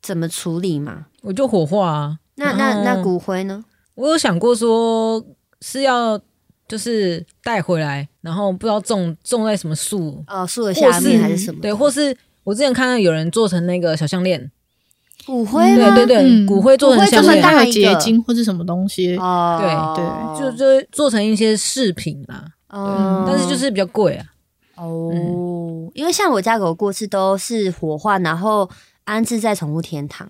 [0.00, 1.06] 怎么处理吗？
[1.22, 2.18] 我就火化啊。
[2.36, 3.64] 那那那骨灰呢？
[4.00, 5.22] 我有想过说
[5.60, 6.18] 是要
[6.66, 11.60] 就是带回来，然后不知道种种在什么树，哦，树的下面还是什么？
[11.60, 14.50] 对，或是我之前看到有人做成那个小项链，
[15.26, 15.94] 骨灰吗？
[15.94, 24.26] 对对对，嗯骨灰做成项链结晶或是什么东西，哦，对就就做成一些饰品啦，哦，但是就是比较贵啊。
[24.76, 25.12] 哦，
[25.92, 28.70] 因为像我家狗过世都是火化，然后
[29.04, 30.26] 安置在宠物天堂，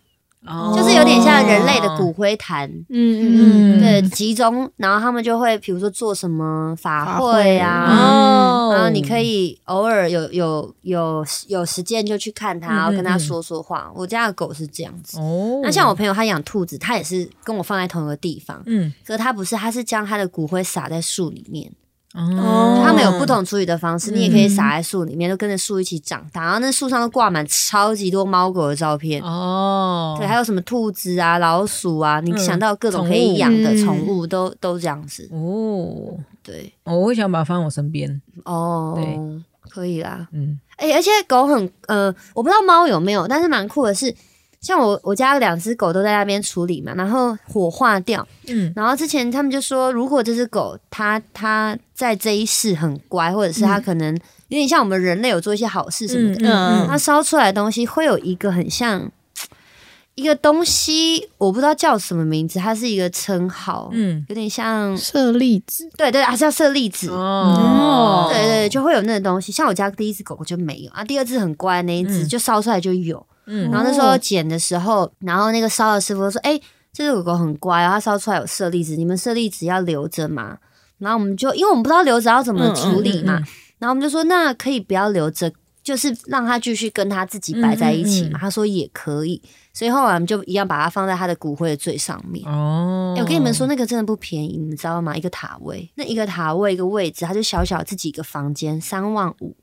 [0.46, 2.68] 哦就是有点像人类的骨灰坛。
[2.88, 13.90] 嗯嗯嗯对，集中，然后他们就会，比如说做什么法法会啊啊，哦，然后你可以偶尔有有有有时间就去看它，嗯然后跟它嗯说说话。
[13.94, 15.18] 我家的狗是这样子。
[15.18, 21.70] 哦，那像我朋友他养兔子，他也是跟我放在同一个地方，嗯可是他不是，他是将他的骨灰撒在树里面。
[22.12, 24.16] 哦，他们有不同处理的方式，嗯。
[24.16, 26.42] 你也可以撒在树里面，就跟着树一起长大。
[26.42, 35.28] 然后那树上都挂满超级多猫狗的照片，哦，对，还有什么兔子啊、老鼠啊，你嗯想到各种可以养的宠宠物都都这样子。
[35.32, 40.26] 哦，对，我会想把它放在我身边，哦对，可以啦。
[40.32, 40.58] 嗯。
[40.76, 44.14] 哎、而且狗很呃，我不知道猫有没有，但是蛮酷的是，
[44.60, 48.26] 像我我家两只狗都在那边处理嘛，然后火化掉。
[48.48, 54.14] 嗯然后之前他们就说，如果这只狗它它在这一世很乖，或者是它可能
[54.48, 59.10] 有点像我们人类有做一些好事什么的，嗯它烧出来的东西会有一个很像
[60.16, 67.08] 一个东西，我不知道叫什么名字，它是一个称号，嗯有点像舍利子，对对，还是要舍利子。
[67.08, 69.50] 哦，对对，就会有那个东西。
[69.50, 73.24] 像我家第一只狗狗就没有啊，第二只很乖那一只、嗯就烧出来就有。
[73.52, 76.58] 嗯然后那时候剪的时候，然后那个烧的师傅说：“哎、
[76.92, 80.56] 这只狗狗很乖啊，它烧出来有舍利子，你们舍利子要留着吗。”
[80.98, 83.46] 然后我们就因为我们不知道留着要怎么处理嘛，嗯嗯嗯
[83.78, 85.50] 然后我们就说：“那可以不要留着，
[85.82, 88.38] 就是让它继续跟它自己摆在一起嘛。
[88.38, 89.40] 他说：“也可以。”
[89.72, 92.44] 所以后来我们就一样把它放在它的骨灰的最上面。
[92.46, 95.16] 哦哎、我跟你们说，那个真的不便宜，你们知道吗？
[95.16, 99.56] 一个塔位，那一个塔位一个位置，它就小小自己一个房间，三万五。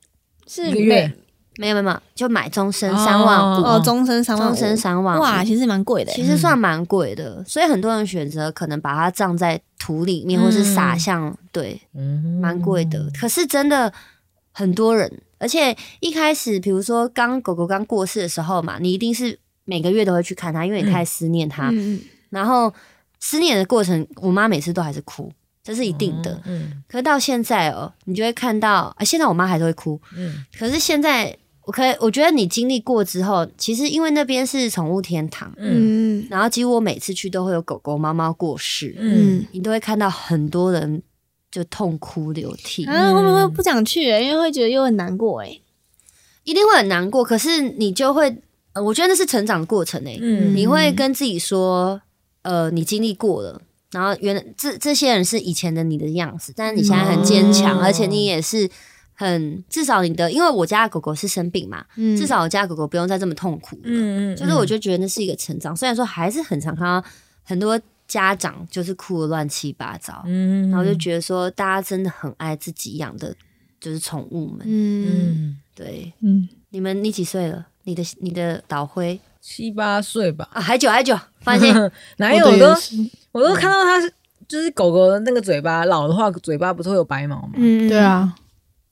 [0.47, 1.13] 是每个月
[1.57, 6.15] 没有没有没有，就买终身哦三万五，哦，终身三万五，终身三万哇，其实蛮贵的欸。
[6.15, 13.09] 其实算蛮贵的，所以很多人选择可能把它葬在土里面，嗯或是撒向，对，嗯蛮贵的。
[13.19, 13.91] 可是真的
[14.51, 21.69] 很多人，而且一开始，比如说刚狗狗刚过世的时候嘛，你一定是每个月都会去看它，因为你太思念它。
[21.71, 22.71] 嗯然后
[23.19, 25.31] 思念的过程，我妈每次都还是哭，
[25.63, 26.39] 这是一定的。
[26.45, 31.35] 嗯可是到现在哦，你就会看到，啊，现在我妈还是会哭，嗯可是现在。
[31.67, 36.21] 我可以，我觉得你经历过之后，其实因为那边是宠物天堂，嗯。
[36.21, 36.27] 嗯。
[36.29, 39.39] 然后几乎我每次去都会有狗狗、猫猫过世，嗯。
[39.39, 41.03] 嗯你都会看到很多人
[41.51, 44.23] 就痛哭流涕，啊，会不会不想去欸？
[44.23, 45.59] 因为会觉得又很难过哎。
[46.45, 47.21] 一定会很难过。
[47.21, 48.33] 可是你就会，
[48.71, 50.55] 呃，我觉得那是成长的过程诶、嗯。
[50.55, 52.01] 你会跟自己说，
[52.43, 58.69] 呃，你经历过了，然后原来这这些人是以前的你的样子，但是你现在很坚强，哦而且你也是
[59.19, 63.81] 很至少你的，因为我家的狗狗是生病嘛，嗯至少我家的狗狗不用再这么痛苦了。
[63.85, 67.03] 嗯就是我就觉得那是一个成长，虽然说还是很常看到
[67.43, 73.35] 很多家长就是哭的乱七八糟，嗯然后就觉得说大家真的很爱自己养的，
[73.79, 74.59] 就是宠物们。
[74.65, 77.65] 嗯嗯对，嗯，你们你几岁了？
[77.85, 81.73] 你的你的导灰七八岁吧，啊，还久还久，放心。
[82.17, 82.75] 哪有我都
[83.31, 84.11] 我都看到它是
[84.47, 87.53] 就是狗狗的那个嘴巴老的话，嘴巴不是会有白毛吗？
[87.55, 88.35] 嗯对，啊，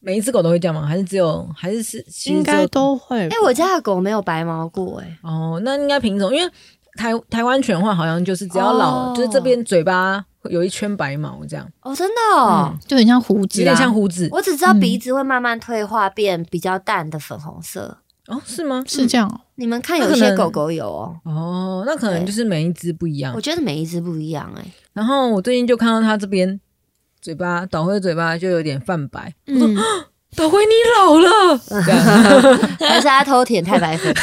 [0.05, 0.85] 每一只狗都会这样吗？
[0.85, 3.29] 还是只有还是是应该都会哎、。
[3.43, 6.51] 我家的狗没有白毛过、哎，哦，那应该品种，因为
[6.95, 12.69] 台台湾犬的话，好像就是只要老，哦就是这边嘴巴会有一圈白毛这样，哦，真的哦。
[12.71, 17.97] 嗯就很像胡子、啊，有点像胡子我只知道鼻子会慢慢退化，变比较淡的粉红色。
[18.27, 18.83] 哦，是吗？
[18.87, 19.41] 是这样哦。
[19.55, 23.41] 你们看有些狗狗有哦，哦，那可能就是每一只不一样我。
[23.41, 26.59] 觉得每一只不一样、哎，然后我最近就看到它这边
[27.25, 29.75] 嘴巴导灰嘴巴就有点泛白，嗯，
[30.35, 31.57] 导灰你老了，
[32.87, 34.13] 还是他偷舔太白粉，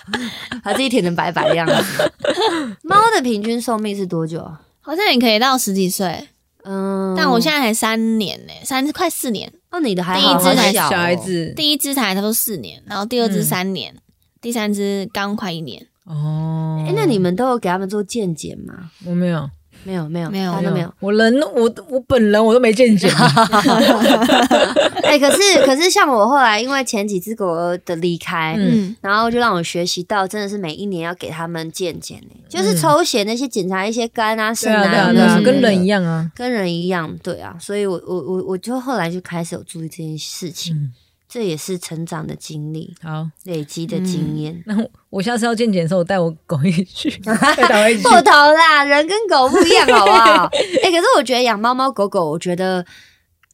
[0.64, 2.12] 把自己舔成白白的样子。
[2.82, 4.62] 猫的平均寿命是多久啊？
[4.80, 6.28] 好像也可以到十几岁，
[6.64, 9.52] 嗯，但我现在才三年呢，三快四年。
[9.70, 11.14] 哦哦，你的还第一好，只才小哦小孩。
[11.14, 13.94] 子第一只才差不多四年，然后第二只嗯三年，
[14.40, 15.86] 第三只刚快一年。
[16.06, 18.90] 哦哎，，那你们都有给他们做健检吗？
[19.04, 19.50] 我没有，
[19.86, 20.92] 没有，没有，没有没有。
[21.00, 23.08] 我人我我本人我都没见见，
[25.04, 28.66] 哎，可是可是像我后来因为前几只狗儿的离开，嗯。
[28.66, 40.92] 嗯，然后就让我学习到，真的是每一年要给他们健检就是抽血那些检查一些肝啊、肾啊对啊啊，跟人一样啊，跟人一样，对啊，所以我我我我就后来就开始有注意这件事情，嗯，
[41.28, 44.62] 这也是成长的经历，好，累积的经验。
[44.66, 50.44] 那我我下次要健检的时候，我带我狗一起去， 带导回一起去不同啦，人跟狗不一样，好不好？
[50.82, 52.84] 哎、 可是我觉得养猫猫狗狗，我觉得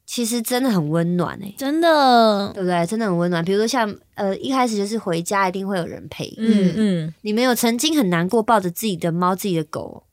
[0.04, 2.84] 其实真的很温暖哎、真的，对不对？
[2.86, 3.42] 真的很温暖。
[3.44, 10.04] 比如说像呃，一开始就是回家一定会有人陪，嗯嗯，你们有曾经很难过，抱着自己的猫、自己的狗，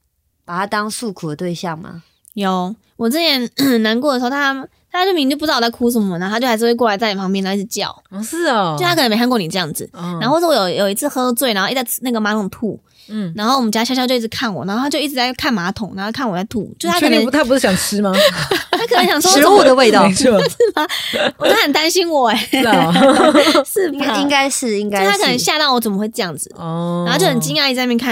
[0.45, 2.03] 把它当诉苦的对象吗？
[2.35, 2.73] 有。
[2.95, 3.49] 我之前
[3.81, 9.89] 难过的时候，他他就明明就不知道我在哭什么，然后他就还是会过来在你旁边，然后一直叫，哦是哦，就他可能没看过你这样子。
[9.93, 18.13] 哦，然后是我有有一次喝醉，然后一直在吃那个马桶吐，嗯，然后我们家潇潇就一直看我，然后他就一直在看马桶，然后看我在吐，就他可能他不是想吃吗？
[18.71, 20.03] 他可能想说 食物的味道。
[20.07, 20.31] 没，错，
[21.37, 22.93] 我就很担心我哎、是哦，
[23.65, 24.17] 是吧？
[24.19, 25.37] 应该是应该就他可能。
[25.37, 28.11] 吓到我怎么会这样子，哦，然后就很惊讶，一直在那边看，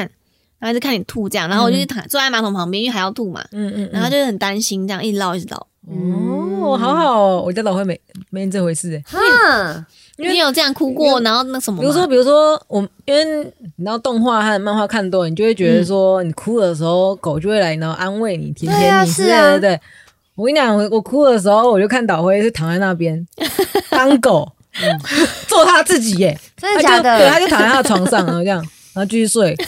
[0.60, 5.68] 然后一直看你吐这样，然后我就躺坐在马桶旁边，因为还要吐嘛，嗯，嗯嗯，然后就很担心这样，一直唠一直唠。
[5.90, 9.04] 哦，好好哦，我家老会没没这回事哎。
[9.08, 9.86] 哈，
[10.18, 11.80] 因为你有这样哭过，然后那什么？
[11.80, 13.24] 比如说，比如说我，因为
[13.78, 19.80] 你知道动画和漫画看多了，你就会觉得说，你哭的时候，狗就会来然后安慰你、甜对啊甜你对不对？
[20.36, 23.26] 我跟你讲，我我哭的时候，我就看导辉是躺在那边
[23.90, 25.00] 当狗，嗯
[25.48, 27.46] 做他自己耶，真的假他就对，他的？
[27.46, 28.64] 就躺在他的床上，然后这样，
[28.98, 29.56] 然后继续睡。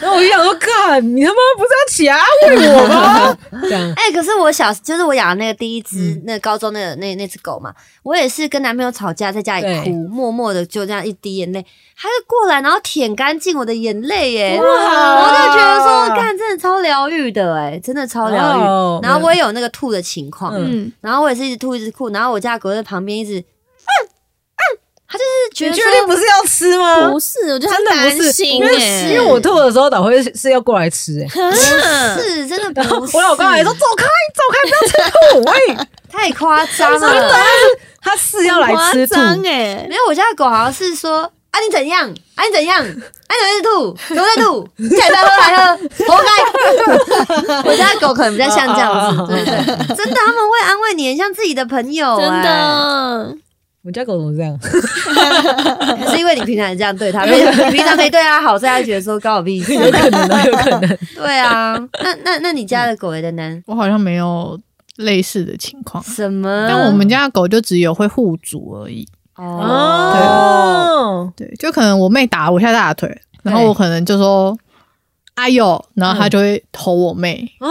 [0.00, 3.38] 然后我就想说，干你他妈不是要起来安慰我吗？
[3.62, 11.62] 这样，哎、可是我小就是我养的那个第一只、嗯那个高中那个那那只狗嘛，我也是跟男朋友吵架，在家里哭，默默的就这样一滴眼泪，
[11.96, 18.60] 他就过来，然后舔干净我的眼泪，耶，哇我就觉得说，干真的超疗愈的，哎，真的超疗愈。
[18.62, 23.44] 哦然后我也有那个吐的情况，嗯嗯，然后我也是一直吐一直吐，然后我家的狗在旁边一直，
[25.16, 27.08] 他就是觉得确定不是要吃吗？
[27.10, 28.74] 不是，我觉得他真的不是，担心因为，
[29.12, 31.42] 因为我吐的时候，导会是是要过来吃哎。
[31.42, 31.50] 啊
[32.18, 34.94] 是真的不是，我老公还说走开，走开，不要吃
[35.32, 35.42] 吐。
[35.50, 37.34] 喂，太夸张真的了。
[38.02, 42.08] 他是要来吃吐，夸张哎没，有，我家的狗好像是说啊你怎样？
[42.34, 42.78] 啊你怎样？
[42.80, 44.68] 啊你怎么吐，怎么在吐？
[44.96, 45.76] 再来喝来喝，
[46.06, 47.62] 活该。
[47.68, 53.36] 我家的狗可能比较像这样子，对对对，真的他们会安慰你，很像自己的朋友、真哎，的，
[53.86, 54.58] 我家狗怎么这样？
[56.04, 59.72] 可是因为你平常也这样对它，没你平常没对它好，所以它觉得说关我屁事。
[59.72, 60.98] 有可能啊，有可能。
[61.14, 63.62] 对啊，那那那你家的狗也的呢？
[63.66, 64.58] 我好像没有
[64.96, 66.66] 类似的情况，什么？
[66.68, 69.06] 但我们家的狗就只有会护主而已。
[69.36, 73.08] 哦，对，就可能我妹打我一下大腿，
[73.44, 74.56] 然后我可能就说
[75.36, 77.68] “哎呦”，然后他就会吼我妹，哦，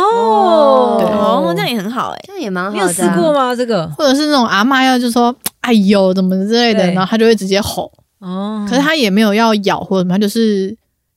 [1.01, 2.85] 哦，这样也很好哎，这样也蛮好的、啊。
[2.85, 3.33] 有试过？
[3.33, 3.53] 吗？
[3.55, 10.75] 这个或者是那种阿妈要就说“哎呦”怎么之类的，然后他就会直接吼，哦，可是他也没有要咬或者什么，他就是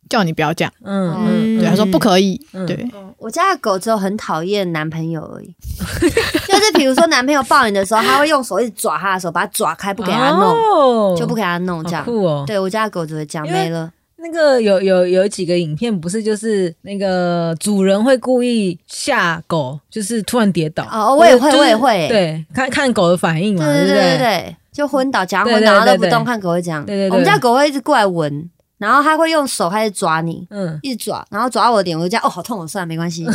[0.08, 0.72] 叫你不要这样。
[0.82, 1.58] 嗯嗯。
[1.58, 2.40] 对，他说不可以。
[2.52, 2.66] 嗯。
[2.66, 5.54] 对，我家的狗只有很讨厌男朋友而已，
[6.46, 12.04] 就是比如说男朋友抱你的时候，他会用手一直抓他的手，把它抓开，不给他弄，就不给他弄这样。
[12.46, 13.90] 对我家的狗只会这样，没了。
[14.20, 20.86] 那个有有有几个影片，不是就是那个主人会故意吓狗，就是突然跌倒。
[20.90, 26.84] 哦我也会就是我也会对，看看狗的反应嘛，对对不对对对，就昏倒，假昏倒对对对它都不动，看狗会这样。
[26.84, 30.46] 对对对我们家狗会一直过来闻，然后它会用手开始抓你。
[30.50, 33.24] 嗯，一直抓，然后抓到我的脸，我就这样哦，好痛我，算了，没关系。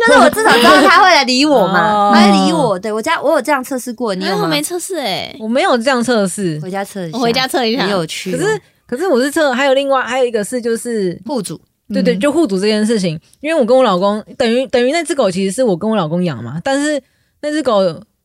[0.00, 2.78] 就是我至少知道它会来理我嘛，哦它会理我。
[2.78, 4.48] 对我家我有这样测试过，你有吗？
[4.48, 8.38] 没测试哎，我没有这样测试，回家测一下，我回家测一下很有趣哦。
[8.38, 11.60] 可是可是我是测，还有另外还有一个是就是户主。
[11.92, 17.00] 对对，就户主这件事情，因为我跟我老公等于等于那只狗其实是我跟我老公养嘛，但是
[17.40, 17.80] 那只狗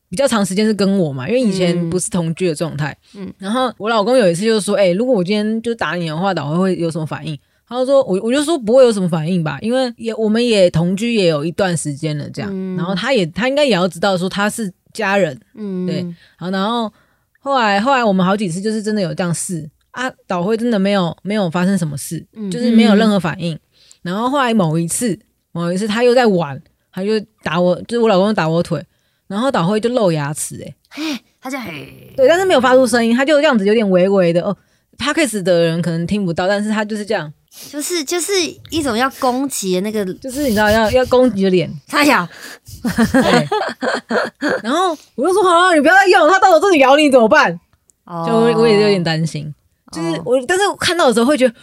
[0.10, 2.98] 比较长时间是跟我嘛，因为以前嗯不是同居的状态。
[3.16, 3.28] 嗯。
[3.28, 12.52] 嗯，然后我老公有一次就说：“哎、如果我今天就打你的话，导会会有什么反应？”他就说：“我我就说不会有什么反应吧，因为也我们也同居也有一段时间了，这样。
[12.54, 12.76] 嗯。
[12.76, 16.06] 然后他也他应该也要知道说他是家人，嗯，对。
[16.38, 16.92] 好，然后
[17.40, 23.58] 后来后来我们好几次就是真的有这样试啊，导会真的没有没有发生什么事，嗯就是没有任何反应。
[24.02, 25.18] 然后后来某一次
[25.54, 28.86] 某一次他又在玩，他就打我，就是我老公打我腿，
[29.28, 30.76] 然后导会就露牙齿、欸，
[31.42, 34.56] 他就嘿，对，但是没有发出声音，他就这样子有点微微的哦。
[34.98, 37.32] p c a s 的人可能听不到，但是他就是这样，
[37.72, 38.34] 就是就是
[38.70, 42.30] 一种要攻击的那个，就是你知道要要攻击的脸， 他呀，
[42.84, 43.48] 对。
[44.62, 47.58] 然后我就说好了，你不要再用，他到时候真的咬你怎么办？
[48.08, 49.52] 就我我也是有点担心，
[49.96, 50.22] 就是哦。
[50.26, 51.54] 我，但是我看到的时候会觉得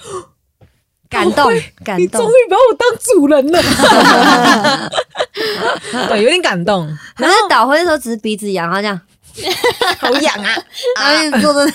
[1.11, 1.53] 感动
[1.85, 3.61] 感动，你终于把我当主人了，
[6.09, 6.87] 对，有点感动，
[7.19, 8.99] 然后倒灰的时候只是鼻子痒，然后这样，
[10.01, 10.57] 好痒啊。
[10.97, 11.67] 然后做的，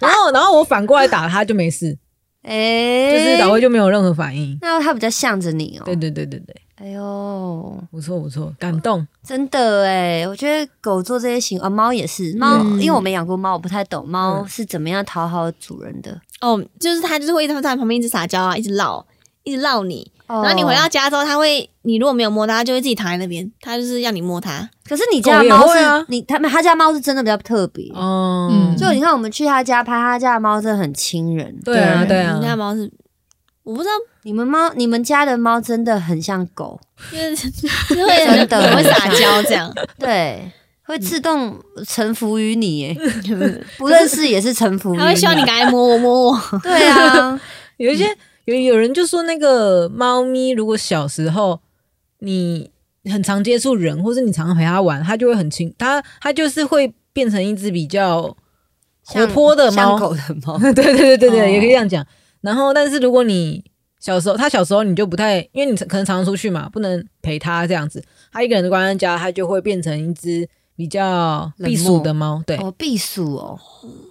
[0.00, 1.96] 然后然后我反过来打他就没事，
[2.42, 4.58] 哎，就是倒灰就没有任何反应。
[4.60, 9.06] 那他比较向着你哦，对对对对对，哎呦，不错不错，感动。
[9.26, 16.20] 真的哎，我觉得狗做这些行啊，猫也是猫，嗯因为我没养过猫，我不太懂猫嗯是怎么样讨好主人的。
[16.42, 19.02] 哦，就是它就是会一直在旁边一直撒娇啊，一直绕，
[19.44, 20.10] 一直绕你。
[20.26, 24.68] 然然后你回到家之后，它会，你如果没有摸它，它就会自己躺在那边，它就是要你摸它。
[24.86, 31.58] 可是你家的猫是你他们他家猫是真的比较特别，哦，嗯就你看我们去他家拍，他家的猫真的很亲人。
[31.64, 32.90] 对啊对啊我们，家猫是，
[33.64, 33.92] 我不知道，
[34.22, 36.78] 你们猫你们家的猫真的很像狗，
[37.10, 39.74] 就是就是会很真的很会撒娇这样。
[39.98, 40.52] 对，
[40.84, 42.96] 会自动臣服于你，耶，
[43.78, 46.40] 不认识也是臣服于它会希望你赶快摸我摸我。
[46.62, 47.40] 对啊，
[47.78, 48.06] 有一些
[48.44, 51.58] 有有人就说那个猫咪如果小时候
[52.18, 52.70] 你
[53.10, 58.36] 很常接触人，或是你常常陪它玩，它就会很亲，它它就是会变成一只比较
[59.06, 59.76] 活泼的猫。
[59.76, 60.58] 像狗的猫。
[60.58, 62.06] 对对对对对，哦也可以这样讲。
[62.44, 63.64] 然后，但是如果你
[63.98, 72.42] 小时候，他小时候你就不太，因为你可能常常出去嘛，不能陪他这样子，他一个人关在家，他就会变成一只比较避暑的猫。
[72.46, 73.58] 对，哦，避暑哦，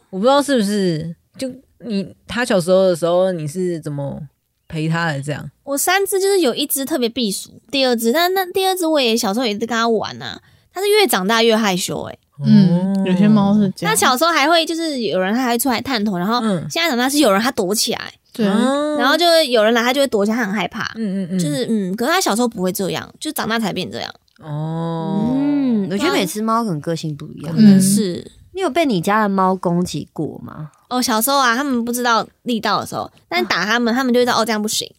[0.10, 1.48] 我不知道是不是就
[1.80, 4.20] 你他小时候的时候你是怎么
[4.68, 5.52] 陪他的这样？
[5.64, 10.42] 我三只就是有一只特别避暑，第二只，但那第二只我也小时候也是跟他玩呐、
[10.74, 13.96] 他是越长大越害羞诶、嗯，有些猫是这它样。
[13.98, 20.92] 小时候还会就是有人它还会出来探头，然后嗯现在长大是有人它躲起来，对，啊然后就有人来它就会躲起来，它很害怕。
[20.96, 24.12] 嗯嗯嗯，就是嗯，可是它小时候不会这样，就长大才变这样。
[24.42, 27.62] 哦，嗯，我觉得每只猫可能个性不一样可。
[27.62, 30.72] 能是、你有被你家的猫攻击过吗？
[30.90, 34.92] 哦，小时候啊，他们不知道力道的时候，但打他们，他们就会知道哦这样不行。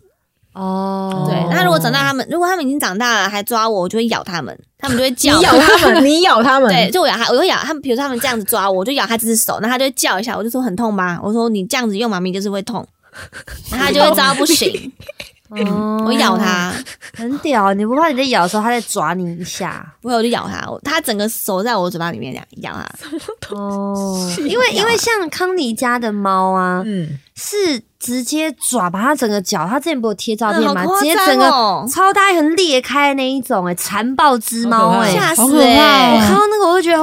[0.55, 5.53] 哦，对，那如果长大他们，如果他们已经长大了还抓我，我就会咬他们，他们就会叫你叫。
[5.53, 7.83] 咬他们， 你咬他们，对，就我咬他，我会咬他们。
[7.83, 11.19] 比如说他们这样子抓我，我就咬他这只手，那他就会叫一下，我就说很痛吧。
[11.23, 12.87] 我说你这样子用妈咪就是会痛，
[13.71, 14.93] 然后他就会知道不行，
[15.51, 16.73] 哦我咬，它，
[17.17, 17.73] 很屌。
[17.75, 19.87] 你不怕你在咬的时候，它在抓你一下？
[20.01, 23.55] 不会我就咬它，它整个手在我嘴巴里面两咬它。
[23.57, 30.85] 哦，因为因为像康妮家的猫啊，嗯，是直接爪把它整个脚，它之前不是有贴照片吗？
[30.99, 36.21] 直接整个哦，超大一横裂开的那一种、哎，残暴之猫、哎，吓死哎、哦。
[36.21, 36.41] 我看到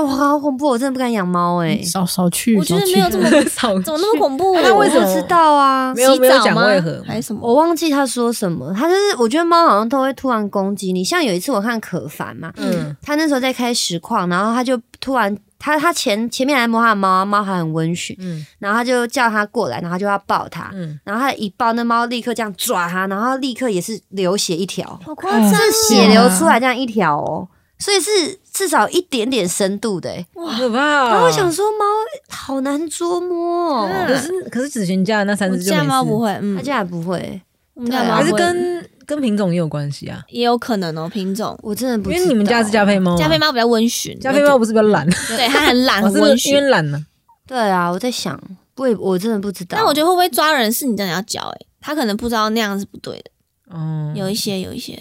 [0.03, 4.55] 哇，好恐怖，我真的不敢养猫、哎，少少去，我觉得没有这么 少 怎么那么恐怖？
[4.61, 5.93] 那为什么知道啊？
[5.95, 6.01] 没。
[6.03, 6.61] 有没有洗澡吗？
[6.63, 7.39] 讲为何还是什么？
[7.41, 11.03] 我忘记他说什么，他就是我觉得猫好像都会突然攻击你。
[11.03, 12.95] 像有一次我看可凡嘛，嗯。
[13.01, 18.45] 他那时候在开实况，然后他就突然他他前前面来摸他的猫，猫还很温驯，嗯。
[18.59, 25.51] 然后他就叫他过来，然后他就要抱他，嗯，然后他一抱，那猫立刻这样抓他，然后立刻也是流血一条，好夸张、
[25.87, 27.47] 血流出来这样一条哦，
[27.81, 30.25] 所以是至少一点点深度的欸。
[30.35, 31.09] 好可怕哦。
[31.09, 31.85] 然后我想说，猫
[32.29, 37.41] 好难捉摸可是可是子璇家的那三只家猫不，会，嗯它，竟然不会，
[37.73, 40.23] 我们家对啊还是猫不会跟跟品种也有关系啊。
[40.29, 41.57] 也有可能哦，品种。
[41.61, 42.27] 我真的不因知道。
[42.27, 45.05] 为你们家是加菲猫啊，加菲猫比较温驯，加菲猫不是比较懒，
[45.35, 46.69] 对它很懒， 很温驯。
[46.69, 47.05] 懒呢。
[47.47, 48.39] 对啊，我在想，
[48.77, 49.77] 我也我真的不知道。
[49.77, 53.31] 但我觉得会不会抓人是你真的要教诶、他可能不知道那样是不对的，
[53.73, 54.97] 嗯，有一些有一些，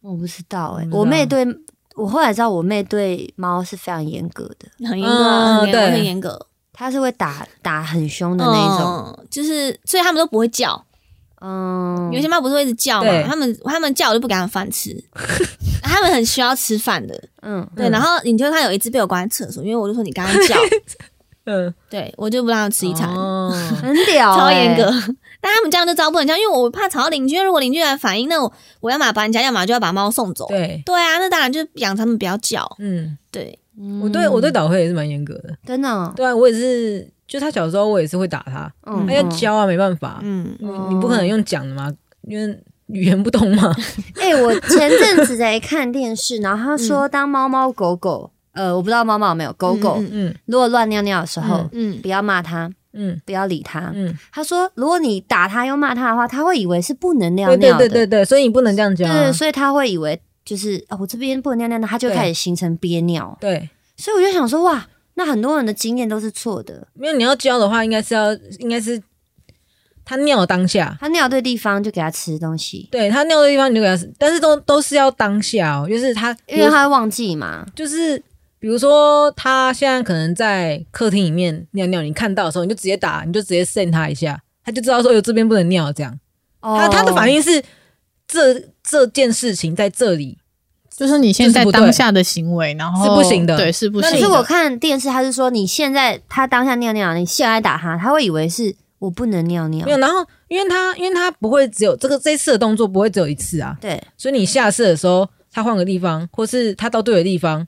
[0.00, 1.44] 我不知道哎、我不知道我妹对
[1.96, 9.16] 我后来知道，我妹对猫是非常严格的，很严格啊，嗯很严格，对很严格她是会打打很凶的那一种。
[9.18, 10.84] 嗯，就是所以他们都不会叫，
[11.40, 14.94] 嗯，有些猫不是会一直叫嘛，他们他们叫我就不给他们饭吃，
[15.82, 20.56] 他们很需要吃饭的，嗯对，嗯然后你就看有一只被我关在厕所，因为我就说你刚刚叫，
[21.46, 23.08] 嗯，对我就不让它吃一餐。
[23.08, 24.92] 哦，很屌、 欸，超严格，
[25.46, 27.40] 但他们这样就招不能这样，因为我怕吵到邻居。
[27.40, 30.44] 如果邻居来反映，那我我要么把人家，要么就要把猫送走。
[30.48, 32.68] 对，对啊，那当然就养他们不要叫。
[32.80, 35.54] 嗯，对，嗯我对我对导黑也是蛮严格的。
[35.64, 41.92] 真的哦，对啊，我也是，就他小时候我也是会打他，嗯他要教啊，没办法，嗯，你你不可能用讲的嘛，
[42.22, 43.72] 因为语言不通嘛。
[44.20, 53.92] 哎、我前阵子在看电视，然后他说，当猫猫狗狗，呃，我不知道猫猫有没有狗狗，嗯嗯如果乱尿尿的时候，嗯，不要骂它，嗯不要理他。
[53.94, 59.12] 嗯，他说，如果你打他又骂他的话，他会以为是不能尿尿的，对对对，所以你不能这样教啊。
[59.12, 63.36] 对，所以他会以为就是哦，我这边不能尿尿，那他就开始形成憋尿。
[63.40, 66.88] 对，所以我就想说，哇，那很多人的经验都是错的。
[66.94, 69.02] 因为你要教的话，应该是要应该是
[70.04, 77.66] 他尿当下，他尿对地方就给他吃东西，对他尿对地方你就给他吃，但是都都是要当下哦，就是他因为他会忘记嘛。
[77.74, 78.22] 就是
[78.66, 86.18] 比如说他现在可能在客厅里面尿尿，你看到的时候你就直接打，你就直接 send 他一下，他就知道说有这边不能尿这样。
[86.62, 87.62] 哦、他他的反应应是
[88.26, 90.36] 这这件事情在这里，
[90.90, 94.16] 就是你现在当下的行为，然后是不行的对，是不行的。
[94.16, 99.92] 可是我看电视，他是说你现在他当下尿尿，你现在打他，他会以为是我不能尿尿没。
[99.92, 99.98] 有。
[99.98, 107.64] 然后因为他因为他不会只有这个这一次的动作不会只有一次啊，对，所以你下次的时候，他换个地方，或是他到对的地方，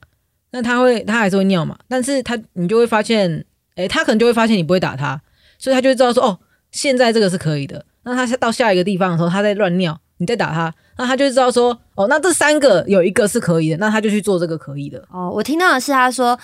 [0.51, 3.45] 那他会他还是会尿嘛，但是他你就会发现，
[3.77, 5.21] 诶、他可能就会发现你不会打他，
[5.59, 6.39] 所以他就会知道说，哦，
[6.71, 7.85] 现在这个是可以的。
[8.05, 15.05] 那他到下一个地方的时候，他在乱尿，你再打他，那他就知道说，哦，那这三个有一个是可以的，那他就去做这个可以的。
[15.11, 16.39] 哦，我听到的是他说，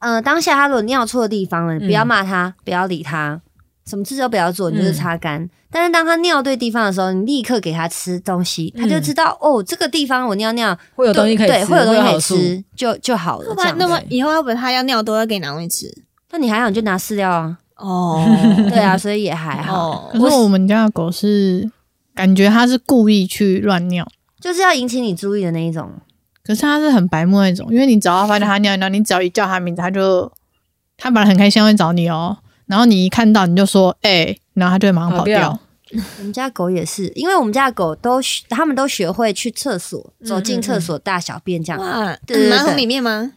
[0.00, 3.40] 呃，当下他如果尿错地方了，你不要骂他，不要理他，
[3.86, 5.48] 什么事都不要做，你就是擦干。
[5.70, 12.20] 但是当他尿对地方的时候，你立刻给他吃东西，他就知道、哦，这个地方我尿尿会有东西可以吃，对，会有东西可以。
[12.20, 13.48] 吃，就就好了。
[13.48, 16.02] 要不然这样子那么以后要不然他要尿都要给你拿东西吃。
[16.30, 17.58] 那你还好，你就拿饲料啊。
[17.76, 18.24] 哦，
[18.70, 21.70] 对啊，所以也还好，哦可是我们家的狗是
[22.14, 24.08] 感觉它是故意去乱尿，
[24.40, 25.90] 就是要引起你注意的那一种。
[26.42, 30.32] 可是它是很白目那种，因为你只要发现它尿尿，你只要一叫它名字，它就
[30.96, 35.58] 它本来很开心会找你哦，然后你一看到你就说哎、然后它就会马上跑跑掉掉。
[36.18, 41.80] 我们家狗也是，因为我们家的狗都学，他们都学会去厕所，嗯走进厕所大小便这样。
[41.80, 42.16] 哇，
[42.50, 43.30] 马桶里面吗？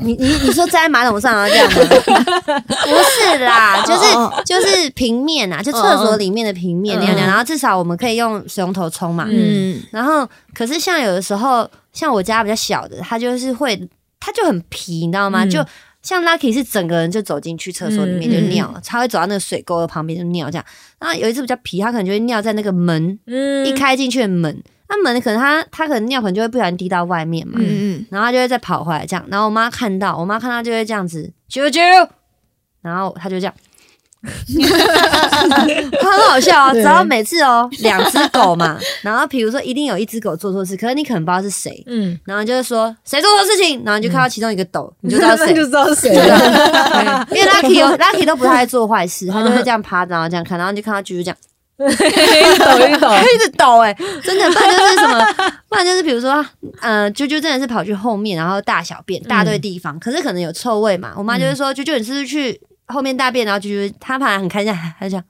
[0.00, 1.78] 你你你说站在马桶上啊这样吗？
[2.66, 9.24] 不是啦，就是就是平面啊，就厕所里面的平面嗯那样那样，嗯然后至少我们可以用水龙头冲嘛。
[9.30, 15.44] 嗯嗯，然后可是像有的时候，像我家比较小的，它就是会，它就很皮，你知道吗？
[15.44, 15.64] 嗯就
[16.06, 20.64] 像 Lucky 是整个人就走进去厕所里面就尿嗯尿，他会走到那个水沟的旁边就尿这样。
[21.00, 32.08] 然后有一次比较皮，他可能就会尿在那个门嗯一开进去的门，那门可能他他可能尿可能就会不小心滴到外面嘛，嗯嗯，然后他就会再跑回来这样，然后我妈看到，我妈看到就会这样子啾啾，
[32.80, 33.54] 然后他就这样。
[36.02, 36.72] 很好笑啊！
[36.72, 45.46] 只对要每次哦，两只狗嘛， 然后比如说一定有一只狗做错事，可是你可能不知道是谁，嗯，然后就是说谁做错事情，然后你就看到其中一个抖，你就知道谁。
[45.52, 45.64] 那就。
[45.66, 46.14] 知道是谁。
[46.14, 47.26] 了。
[47.30, 51.36] 因为 Lucky 哦 Lucky 都不太爱做坏事，他就会这样趴着，然后这样看，然后你就看到啾啾这样，
[51.78, 53.92] 一直抖一直抖，一直抖哎、
[54.24, 55.26] 真的，不然就是什么，
[55.68, 56.44] 不然就是比如说，
[56.80, 65.24] 呃，啾啾真的是跑去后面，然后大小便大对地方，可是可能有臭味嘛，我妈就会说，啾啾你是不是去后面大便，然后啾啾她本来很开心，他就这样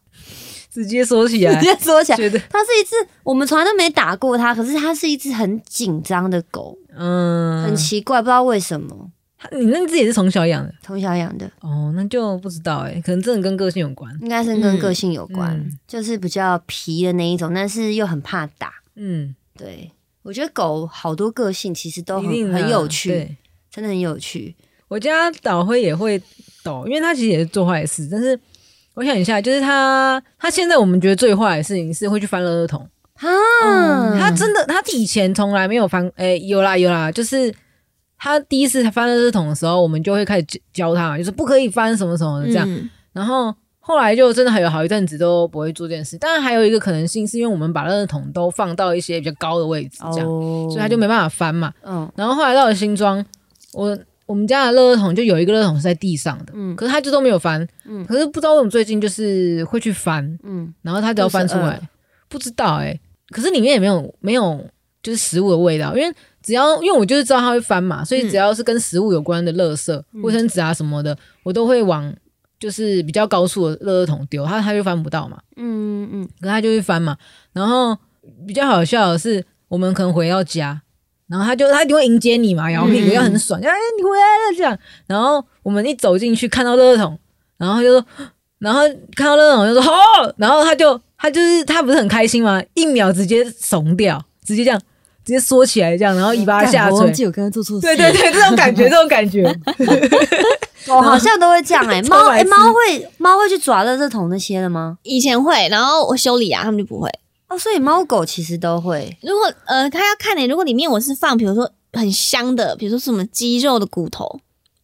[0.71, 1.55] 直接缩起来。
[1.61, 2.17] 直，接缩起来。
[2.17, 2.39] 觉得。
[2.51, 9.11] 它是一只我们从来都没打过它，可是它是一只很紧张的狗，嗯，很奇怪，不知道为什么，
[9.53, 10.75] 你那只也是从小养的？
[10.83, 14.15] 从小养的，哦，那就不知道哎、可能真的跟个性有关。
[14.21, 15.79] 应该是跟个性有关，嗯。
[15.87, 18.75] 就是比较皮的那一种，但是又很怕打。
[18.97, 19.91] 嗯，对。
[20.23, 23.37] 我觉得狗好多个性其实都很很有趣，
[23.71, 24.57] 真的很有趣。
[24.89, 26.20] 我家导灰也会
[26.62, 28.39] 抖，因为他其实也是做坏事，但是
[28.95, 32.89] 我想一下，就是他他现在我们觉得最坏的事情是会去翻垃圾桶。
[33.16, 37.53] 啊，他真的，他以前从来没有翻，诶、有啦有啦，就是
[38.18, 42.70] 他第一次翻垃圾桶的时候，我们就会开始教教他，就是不可以翻什么什么的这样。
[42.70, 46.18] 嗯然后后来就真的还有好一阵子都不会做这件事。
[46.18, 51.72] 当然还有一个可能性，是因为我们把垃圾桶都放到一些比较高的位置，这样，哦所以他就没办法翻嘛。
[51.82, 53.24] 嗯然后后来到了新庄，
[53.72, 53.97] 我
[54.27, 56.74] 我们家的垃圾桶就有一个垃圾桶是在地上的，嗯。
[56.77, 57.66] 可是他就都没有翻。
[57.85, 58.05] 嗯。
[58.05, 61.81] 可是不知道为什么最近就是会去翻，嗯，然后他只要翻出来，
[62.29, 62.99] 不知道哎、
[63.31, 64.62] 可是里面也没有没有
[65.03, 72.12] 就是食物的味道，因为只要因为我就是知道他会翻嘛，所以只要是跟食物有关的垃圾、卫生纸啊什么的，我都会往
[72.59, 77.16] 就是比较高处的垃圾桶丢，他他就翻不到嘛，嗯嗯可是他就会翻嘛。
[77.53, 77.97] 然后
[78.47, 80.83] 比较好笑的是，我们可能回到家。
[81.29, 83.68] 然后他就他一定会迎接你嘛，摇屁股嗯要很爽，哎、
[83.99, 84.79] 你回来了这样。
[85.07, 87.18] 然后我们一走进去看到垃圾桶，
[87.59, 88.07] 然后他就说，
[88.61, 88.83] 然后
[89.14, 92.62] 看到垃圾桶就说哦，然后他就他就是他不是很开心吗？
[92.74, 94.79] 一秒直接怂掉，直接这样
[95.24, 96.99] 直接缩起来这样，然后尾巴下垂。
[97.27, 99.43] 我刚刚做错对对对，这种感觉， 这种感觉，
[100.89, 104.99] 我好像都会这样哎、超猫哎、猫会猫会去抓垃圾桶那些的吗？
[105.03, 107.11] 以前会，然后我修理啊，他们就不会。
[107.49, 109.17] 哦，所以猫狗其实都会。
[109.23, 114.41] 如果呃，它要看你、如果里面我是放，比如说很香的，比如说什么鸡肉的骨头，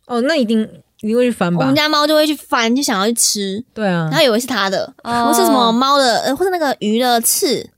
[0.06, 0.60] 哦，那一定
[1.00, 1.74] 一定会去翻吧我们？
[1.74, 7.68] 家猫就会去翻，就想要去吃，对啊然，后以为是它的，哦或是什么猫的，呃，或者那个鱼的刺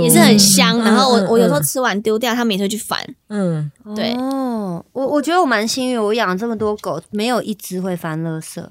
[0.00, 0.78] 也是很香。
[0.80, 2.98] 嗯然后我嗯我有时候嗯吃完丢掉，它们也会去翻。
[3.28, 8.64] 嗯，对哦，我我觉得我蛮幸运，我养了这么多狗，没有一只会翻垃圾。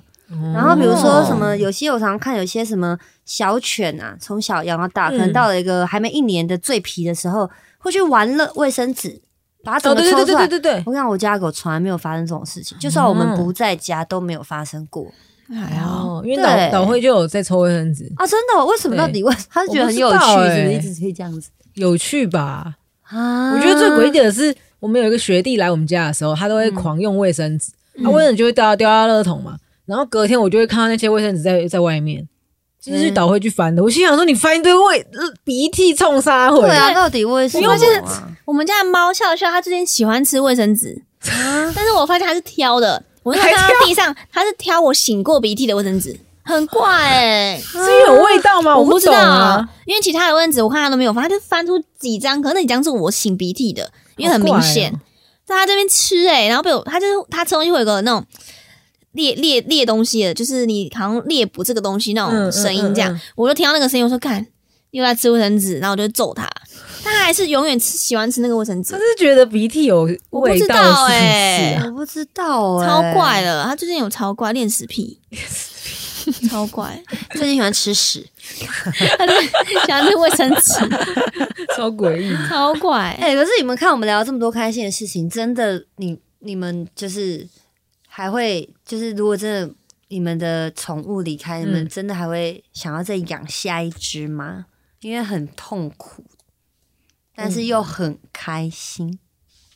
[0.54, 9.22] 然后比如说什哦么，有些我常常看有些什么小犬啊，从小养到大，可能嗯到了一个还没一年的最皮的时候，会去玩乐卫生纸，
[9.64, 10.48] 把它整哦，对对对个抽出来。
[10.48, 15.06] 对对对，我看我家狗从来没有发生这种事情，就算我们不在家都没有发生过
[15.50, 16.20] 还好。
[16.20, 18.26] 哦，因为对导导会就有在抽卫生纸，啊！
[18.26, 18.66] 真的？
[18.66, 18.96] 为什么？
[18.96, 22.76] 到底为他是觉得很有趣，一直可以这样子有趣吧？
[23.04, 29.56] 啊我觉得最诡异的是，我们有一个学弟来我们家的时候，他都会狂用卫生纸，嗯啊，卫生纸就会掉掉到垃圾桶嘛，
[29.86, 32.28] 然后隔天我就会看到那些卫生纸在在外面，
[32.82, 33.84] 就是去嗯导会去翻的。
[33.84, 38.30] 我心想说，你翻一堆胃呃鼻涕冲沙回，对啊，到底为什么我发现啊？
[38.46, 41.02] 我们家的猫笑笑，它最近喜欢吃卫生纸，
[41.76, 43.04] 但是我发现它是挑的。
[43.24, 46.14] 我那天看到地上，它是挑我擤过鼻涕的卫生纸，
[46.44, 48.76] 很怪哎、 是有味道吗？
[48.76, 55.00] 不我不知道懂啊。，因为其他的卫生纸我看它都没有翻，它就翻出几张，可能那几张是我擤鼻涕的，因为很明显哦。
[55.46, 58.26] 在它这边吃哎、然后被我，它就是它吃东西会有个那种
[59.14, 64.46] 裂裂裂东西的，就是你好像猎捕这个东西那种声音，这样，嗯嗯嗯我就听到那个声音，我说看
[64.92, 66.50] 又在吃卫生纸，然后我就揍他。
[67.04, 71.86] 他还是永远吃喜欢吃那个卫生纸他，是觉得鼻涕有味道，我不知道是不欸是啊？
[71.88, 75.20] 我不知道哎，超怪的，他最近有超怪恋屎癖，
[76.50, 78.26] 超怪，最近喜欢吃屎。
[79.18, 80.74] 他就喜欢吃卫生纸，
[81.76, 82.34] 超诡异。
[82.48, 83.18] 超怪。
[83.20, 87.46] 哎、可是你们看我们聊这么多开心的事情，真的，你你们就是
[88.16, 89.74] 还会就是，如果真的
[90.10, 94.68] 你们的宠物离开，你们嗯真的还会想要再养下一只吗？
[95.02, 96.24] 因为很痛苦，
[97.34, 99.18] 但是又很开心。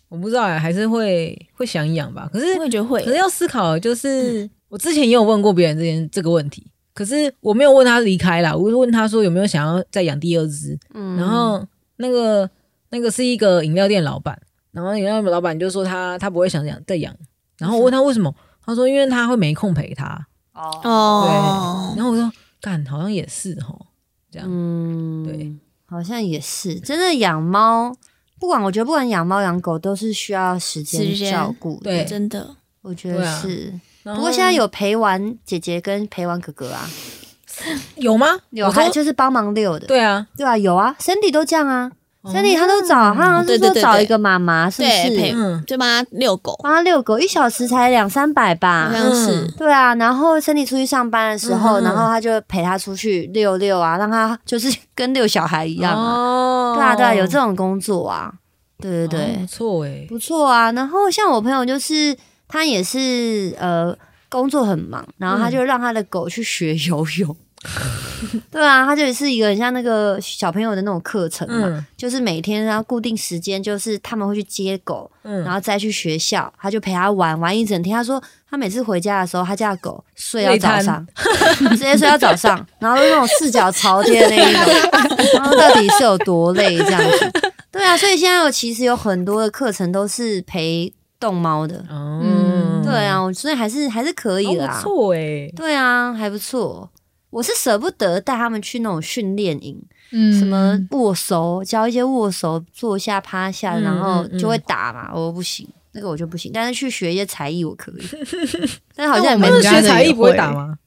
[0.08, 2.30] 我不知道哎，还是会会想养吧。
[2.32, 10.78] 可是我也觉得会可，是要思考，的就是、我之前也有问过别人这件这个问题，可是我没有问他离开啦，我就问他说有没有想要再养第二只。
[10.94, 11.66] 嗯，然后
[11.96, 12.48] 那个
[12.92, 14.40] 那个是一个饮料店老板，
[14.72, 17.18] 然后饮料店老板就说他他不会想养再养，
[17.58, 18.34] 然后我问他为什么，
[18.66, 20.28] 他说因为他会没空陪他。
[20.54, 23.76] 哦，对，然后我说干，好像也是哈，
[24.32, 24.48] 这样。
[24.50, 25.56] 嗯，对，
[25.86, 26.80] 好像也是。
[26.80, 27.96] 真的养猫，
[28.40, 31.92] 不管我觉得不管养猫养狗都是需要时间时间照顾的。
[31.92, 33.74] 对真的，我觉得是。
[34.04, 36.90] 不过现在有陪玩姐姐跟陪玩哥哥啊，
[37.98, 38.28] 有吗？
[38.52, 39.86] 有还就是帮忙遛的。
[39.86, 41.92] 对啊，对啊，有啊，Sandy 都这样啊
[42.28, 45.36] 哦，Sandy 他都找，他好像是说找一个妈妈，是不对陪是？
[45.38, 48.98] 嗯，就帮他遛狗，帮他遛狗，一小时才两三百吧好。
[48.98, 56.14] 像是嗯对啊，然后 Sandy 出去上班的时候，嗯然后他就陪他出去遛遛啊，让他就是跟遛小孩一样啊。
[56.14, 58.34] 哦对啊，对啊，有这种工作啊。
[58.80, 60.72] 对对对哦不，错哎，不错啊。
[60.74, 62.16] 然后像我朋友就是
[62.48, 63.96] 他也是呃
[64.30, 67.36] 工作很忙，然后他就让他的狗去学游泳。
[68.52, 77.96] 对啊，他就是一个很像那个小朋友的那种课程嘛，嗯就是每天然后固定时间，就是他们会去接狗，嗯然后再去学校，他就陪他玩玩一整天。
[77.96, 81.08] 他说他每次回家的时候，他家的狗睡到早上，
[81.72, 87.32] 直接睡到早上， 然后那种四脚朝天的那一种，然后到底是有多累这样子？
[87.72, 91.78] 对啊，所以现在我其实有很多的课程都是陪动猫的。
[91.90, 94.68] 哦，嗯对啊，我所以还是还是可以啦。
[94.68, 96.90] 哦不错哎，对啊，还不错。
[97.30, 99.78] 我是舍不得带他们去那种训练营，
[100.12, 106.52] 嗯什么握手，教一些握手，坐下趴下，嗯然后就会打嘛，我不行，那个我就不行。
[106.54, 108.04] 但是去学一些才艺我可以，
[108.96, 110.78] 但是好像也们学才艺不会打吗？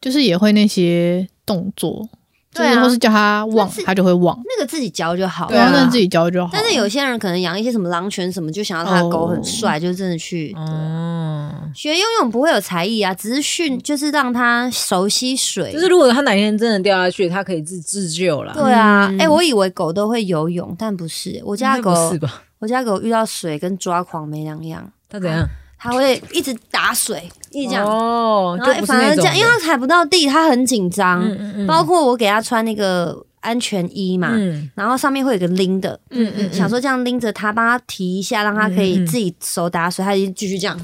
[0.00, 2.17] 就是也会那些动作，就
[2.54, 4.36] 对啊是或是叫他忘，他就会忘。
[4.44, 5.50] 那个自己教就好了。
[5.50, 6.50] 对啊，自己教就好。
[6.52, 10.52] 但是有些人可能养一些什么狼犬什么，就想要他的狗很帅，就真的去。
[10.52, 15.72] 对哦，学游泳不会有才艺啊，只是训，就是让他熟悉水。
[15.72, 18.52] 就是如果他哪天真的掉下去，他可以自自救啦。
[18.54, 21.40] 对啊，哎、嗯我以为狗都会游泳，但不是。
[21.44, 22.42] 我家狗是吧？
[22.58, 25.46] 我家狗遇到水跟抓狂没两样，他怎样？
[25.78, 27.86] 它会一直打水，一直这样。
[27.86, 31.22] 哦，然后反而这样，因为它踩不到地，它很紧张。
[31.22, 40.78] 嗯嗯嗯包括我给它穿那个安全衣嘛，嗯然后上面会有个拎的，嗯嗯，想说这样拎着它，帮它提一下，让它可以自己手打水，它就继续这样。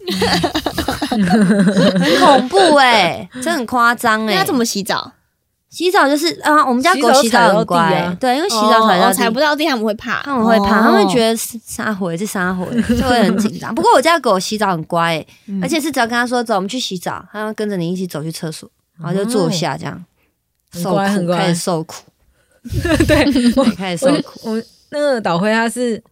[1.10, 1.20] 很
[2.18, 4.32] 恐怖哎、这很夸张哎。
[4.34, 5.12] 那他怎么洗澡？
[5.70, 6.08] 洗澡？
[6.08, 8.16] 就是啊，我们家狗洗洗澡很乖、啊。
[8.20, 10.82] 对，因为洗澡踩到踩不到地，他们会怕，他们会怕，哦。
[10.82, 13.72] 他们觉得是杀回是撒回， 就会很紧张。
[13.74, 15.24] 不过我家狗洗澡很乖、
[15.62, 18.68] 而且是只要跟他说走，我们去洗澡，它会跟着你一起走去厕所，
[18.98, 20.04] 然后就坐下这样，
[20.72, 21.38] 很受苦，乖很乖。
[21.38, 21.94] 开始受苦，
[23.06, 23.32] 对，
[23.76, 24.50] 开始受我苦。
[24.50, 26.02] 我那个导灰他是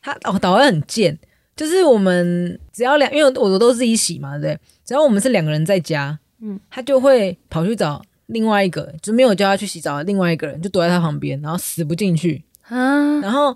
[0.00, 1.18] 他哦，导灰很贱，
[1.56, 4.38] 就是我们只要两，因为我都自己洗嘛，对。
[4.38, 4.60] 不对？
[4.84, 12.42] 只要我们是两个人在家，嗯嗯，他就会跑去找另外一个，就没有叫他去洗澡的另外一个人，就躲在他旁边，然后死不进去。
[12.68, 13.54] 啊，然后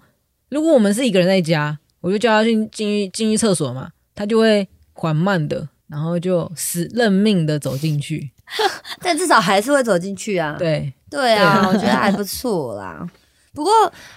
[0.51, 8.31] 如果我们是一个人在家，我就叫他进进去进去厕所嘛，他就会缓慢的然后就死认命的走进去。
[9.01, 10.57] 但至少还是会走进去啊。
[10.59, 13.09] 对，对啊，我觉得还不错啦。
[13.55, 13.71] 不过，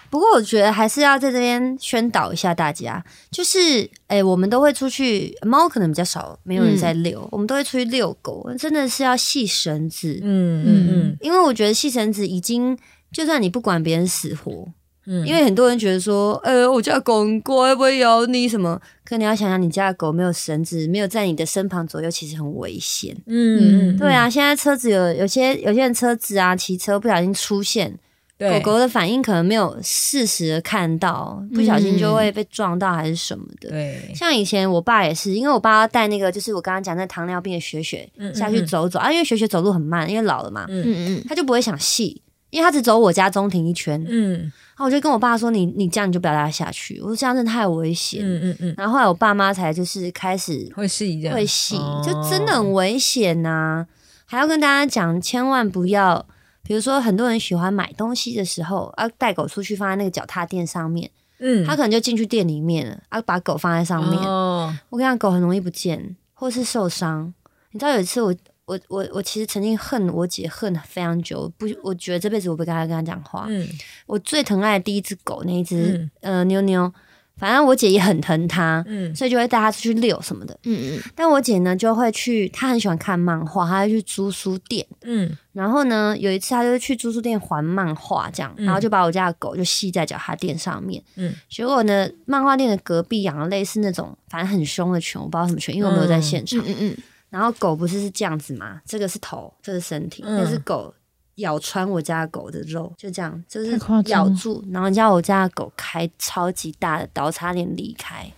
[0.09, 12.77] 不过，我觉得还是要在这边宣导一下大家，就是，哎、我们都会出去，猫可能比较少，没有人在遛，我们都会出去遛狗，真的是要系绳子，嗯嗯嗯因为我觉得系绳子已经，
[13.11, 14.69] 就算你不管别人死活，
[15.05, 18.81] 嗯，因为很多人觉得说，呃，我家的狗很乖，会不会咬你什么？
[19.03, 23.15] 可你要想想，你家的狗没有绳子，没有在你的身旁左右，其实很危险。
[23.27, 27.99] 嗯嗯，对啊，现在车子有有些有些人车子啊，骑车不小心出现，对，
[28.38, 33.69] 狗狗的反应可能没有适时的看到，不小心就会被撞到还是什么的。
[33.69, 38.99] 对，像以前我爸也是，因为我爸要带那个，就是我刚刚讲那糖尿病的雪雪下去走走。
[38.99, 40.83] 啊，因为雪雪走路很慢，因为老了嘛，嗯。
[40.86, 48.21] 嗯嗯，他就不会想细，因为他只走我家中庭一圈，然嗯后我就跟我爸说：“你你这样你就不要带他下去。”我说：“这样真的太危险。
[48.21, 52.03] 嗯嗯嗯，然后后来我爸妈才就是开始会细会细，哦。
[52.05, 53.88] 就真的很危险呐、
[54.25, 56.25] 还要跟大家讲，千万不要，
[56.66, 64.20] 比如说很多人喜欢买东西的时候，要带狗出去放在那个脚踏垫上面，嗯，他可能就进去店里面了，啊把狗放在上面。
[64.22, 67.34] 哦，我跟你讲，狗很容易不见，或是受伤。
[67.72, 68.36] 你知道有一次我。
[68.68, 73.45] 我我我其实曾经恨我姐恨非常久，不，我觉得这辈子我不该跟她讲话。
[73.47, 73.63] 嗯
[74.07, 76.91] 我最疼爱的第一只狗，那一只、嗯呃妞妞，
[77.38, 80.57] 反正我姐也很疼它，嗯所以就会带它出去遛什么的。
[80.63, 84.86] 嗯嗯但我姐呢就会去，她很喜欢看漫画，她会去租书店。
[85.03, 91.03] 嗯然后呢，有一次她就去租书店还漫画，这样，嗯然后就把我家的狗就系在脚踏垫上面。
[91.15, 96.59] 嗯结果呢，漫画店的隔壁养了类似那种反正很凶的犬，我不知道什么犬，因为我没有在现场。
[96.65, 96.97] 嗯嗯
[97.29, 100.93] 然后狗不是是这样子吗，这个是头，这是身体，嗯那是狗
[101.36, 108.31] 咬穿我家狗的肉，就这样，就是咬住，然后叫我家的狗开超级大的刀，差点离开。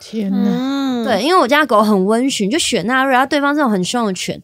[0.00, 0.50] 天呐！
[0.50, 4.40] 嗯，对，因为我家狗很温驯，就选纳瑞，然后对方这种很凶的犬，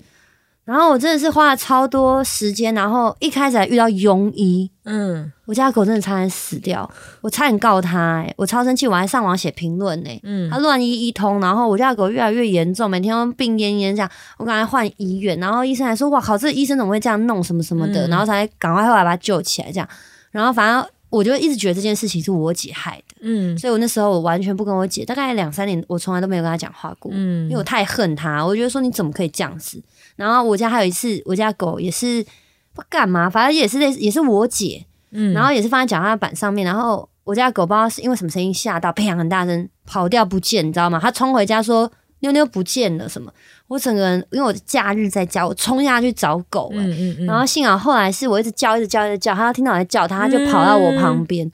[0.69, 5.33] 然后我真的是花了超多时间，然后一开始还遇到庸医，嗯。
[5.47, 6.87] 我家狗真的差点死掉，
[7.23, 10.11] 我差点告他、欸，我超生气，我还上网写评论呢。
[10.25, 10.51] 嗯。
[10.51, 18.11] 他乱医一通，然后我家狗越来越严重，每天都病恹恹这样，我赶快换医院，然后医生还说哇靠，这个医生怎么会这样弄什么什么的，嗯。
[18.11, 19.89] 然后才赶快后来把他救起来这样，
[20.31, 23.57] 然后反正我就一直觉得这件事情是我姐害的，嗯。
[23.57, 27.45] 所以我那时候我完全不跟我姐，大概两三年我从来都没有跟她讲话过，嗯。
[27.45, 29.83] 因为我太恨她，我觉得说你怎么可以这样子？
[30.19, 32.27] 然后我家还有一次，我家狗也是
[32.75, 40.99] 不干嘛，反正也是类似，也是我姐，嗯然后也是放在脚踏板上面，然后我家狗不知道是因为什么声音吓到，砰很大声跑掉不见，你知道吗？
[41.01, 41.89] 它冲回家说
[42.19, 43.33] 妞妞不见了什么，
[43.69, 51.49] 我整个人因为我假日在家，我冲下去找狗、欸，嗯嗯嗯，然后幸好后来是我一直叫一直叫一直叫，它听到我在叫它，它就跑到我旁边。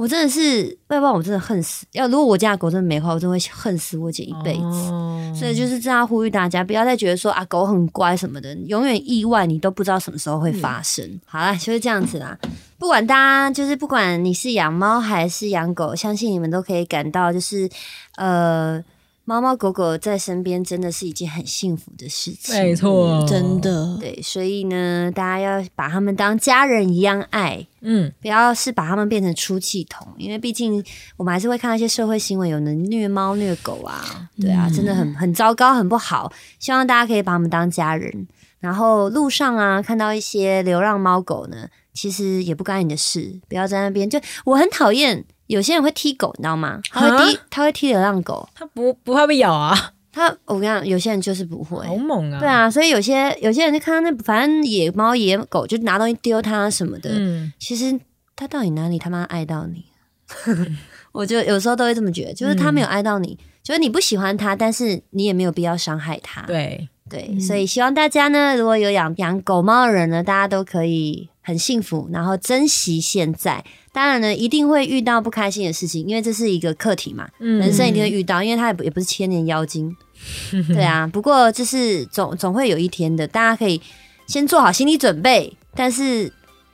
[0.00, 1.84] 我真的是，要不然我真的恨死。
[1.92, 4.62] 要如果我家的狗真的没话，我真的会恨死我姐一辈子。
[4.62, 11.20] 哦所以就是这样呼吁大家，不要再觉得说啊狗很乖什么的，永远意外你都不知道什么时候会发生。
[11.26, 12.38] 好啦，就是这样子啦。
[12.78, 17.68] 不管大家就是不管你是养猫还是养狗，相信你们都可以感到就是
[18.16, 18.82] 呃。
[19.30, 28.12] 猫猫狗狗在身边真的是一件很幸福的事情，没错，真，的，对，所以呢，大家要把它们当家人一样爱，嗯。
[28.20, 30.84] 不要是把它们变成出气筒，因为毕竟
[31.16, 36.32] 我们还是会看到一些社会新闻，有人虐猫虐狗啊，对啊，真的很很糟糕，很不好。
[36.58, 38.26] 希望大家可以把它们当家人。
[38.58, 44.10] 然后路上啊，看到一些流浪猫狗呢，其实也不干你的事，不要在那边。
[44.10, 46.80] 就我很讨厌有些人会踢狗，你知道吗？
[46.90, 48.48] 他会踢，他会踢流浪狗。
[48.54, 51.84] 他不不怕被咬啊，他我跟你讲，有些人就是不会。
[51.86, 57.98] 好猛啊，对，啊，所以有些有些人就看到那反正野猫野狗就拿东西丢它什么的，嗯其实
[58.36, 59.84] 他到底哪里他妈爱到你？
[61.12, 66.42] 我就有时候都会这么觉得，就是他没有爱到你，就是你不喜欢他，但是你也没有必要伤害他。
[66.42, 73.64] 对，对，所以希望大家呢，如果有养养狗猫的人呢，大家都可以很幸福，然后珍惜现在。
[73.92, 79.94] 当然呢，一定会遇到不开心的事情，因为这是一个课题嘛，嗯人生一定会遇到，因为它也不也不是千年妖精。
[80.68, 83.80] 对啊，不过就是总总会有一天的，大家可以
[84.28, 86.32] 先做好心理准备，但是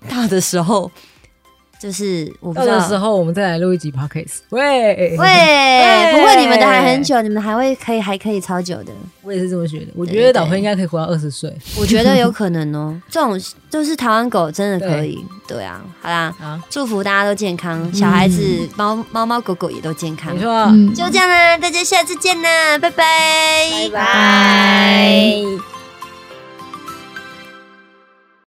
[0.09, 0.91] 到的时候，
[1.87, 2.78] 就是我不到知道。
[2.80, 4.39] 的时候我们再来录一集 podcast。
[4.49, 5.16] 喂，喂，
[6.12, 11.53] 不会你们的还很久，你们还会可以还可以超久的，我也是这么觉得，我对觉得导飞应该可以活到二十岁。
[11.78, 13.01] 我觉得有可能哦。
[13.09, 18.43] 这种就是台湾狗真的可以，对啊，好啦，啊，祝福大家都健康，小孩子、
[18.76, 20.34] 猫猫猫狗狗也都健康。
[20.34, 20.41] 没。
[20.43, 23.05] 错，嗯，就这样啦，大家下次见啦，拜拜，
[23.93, 25.76] 拜拜。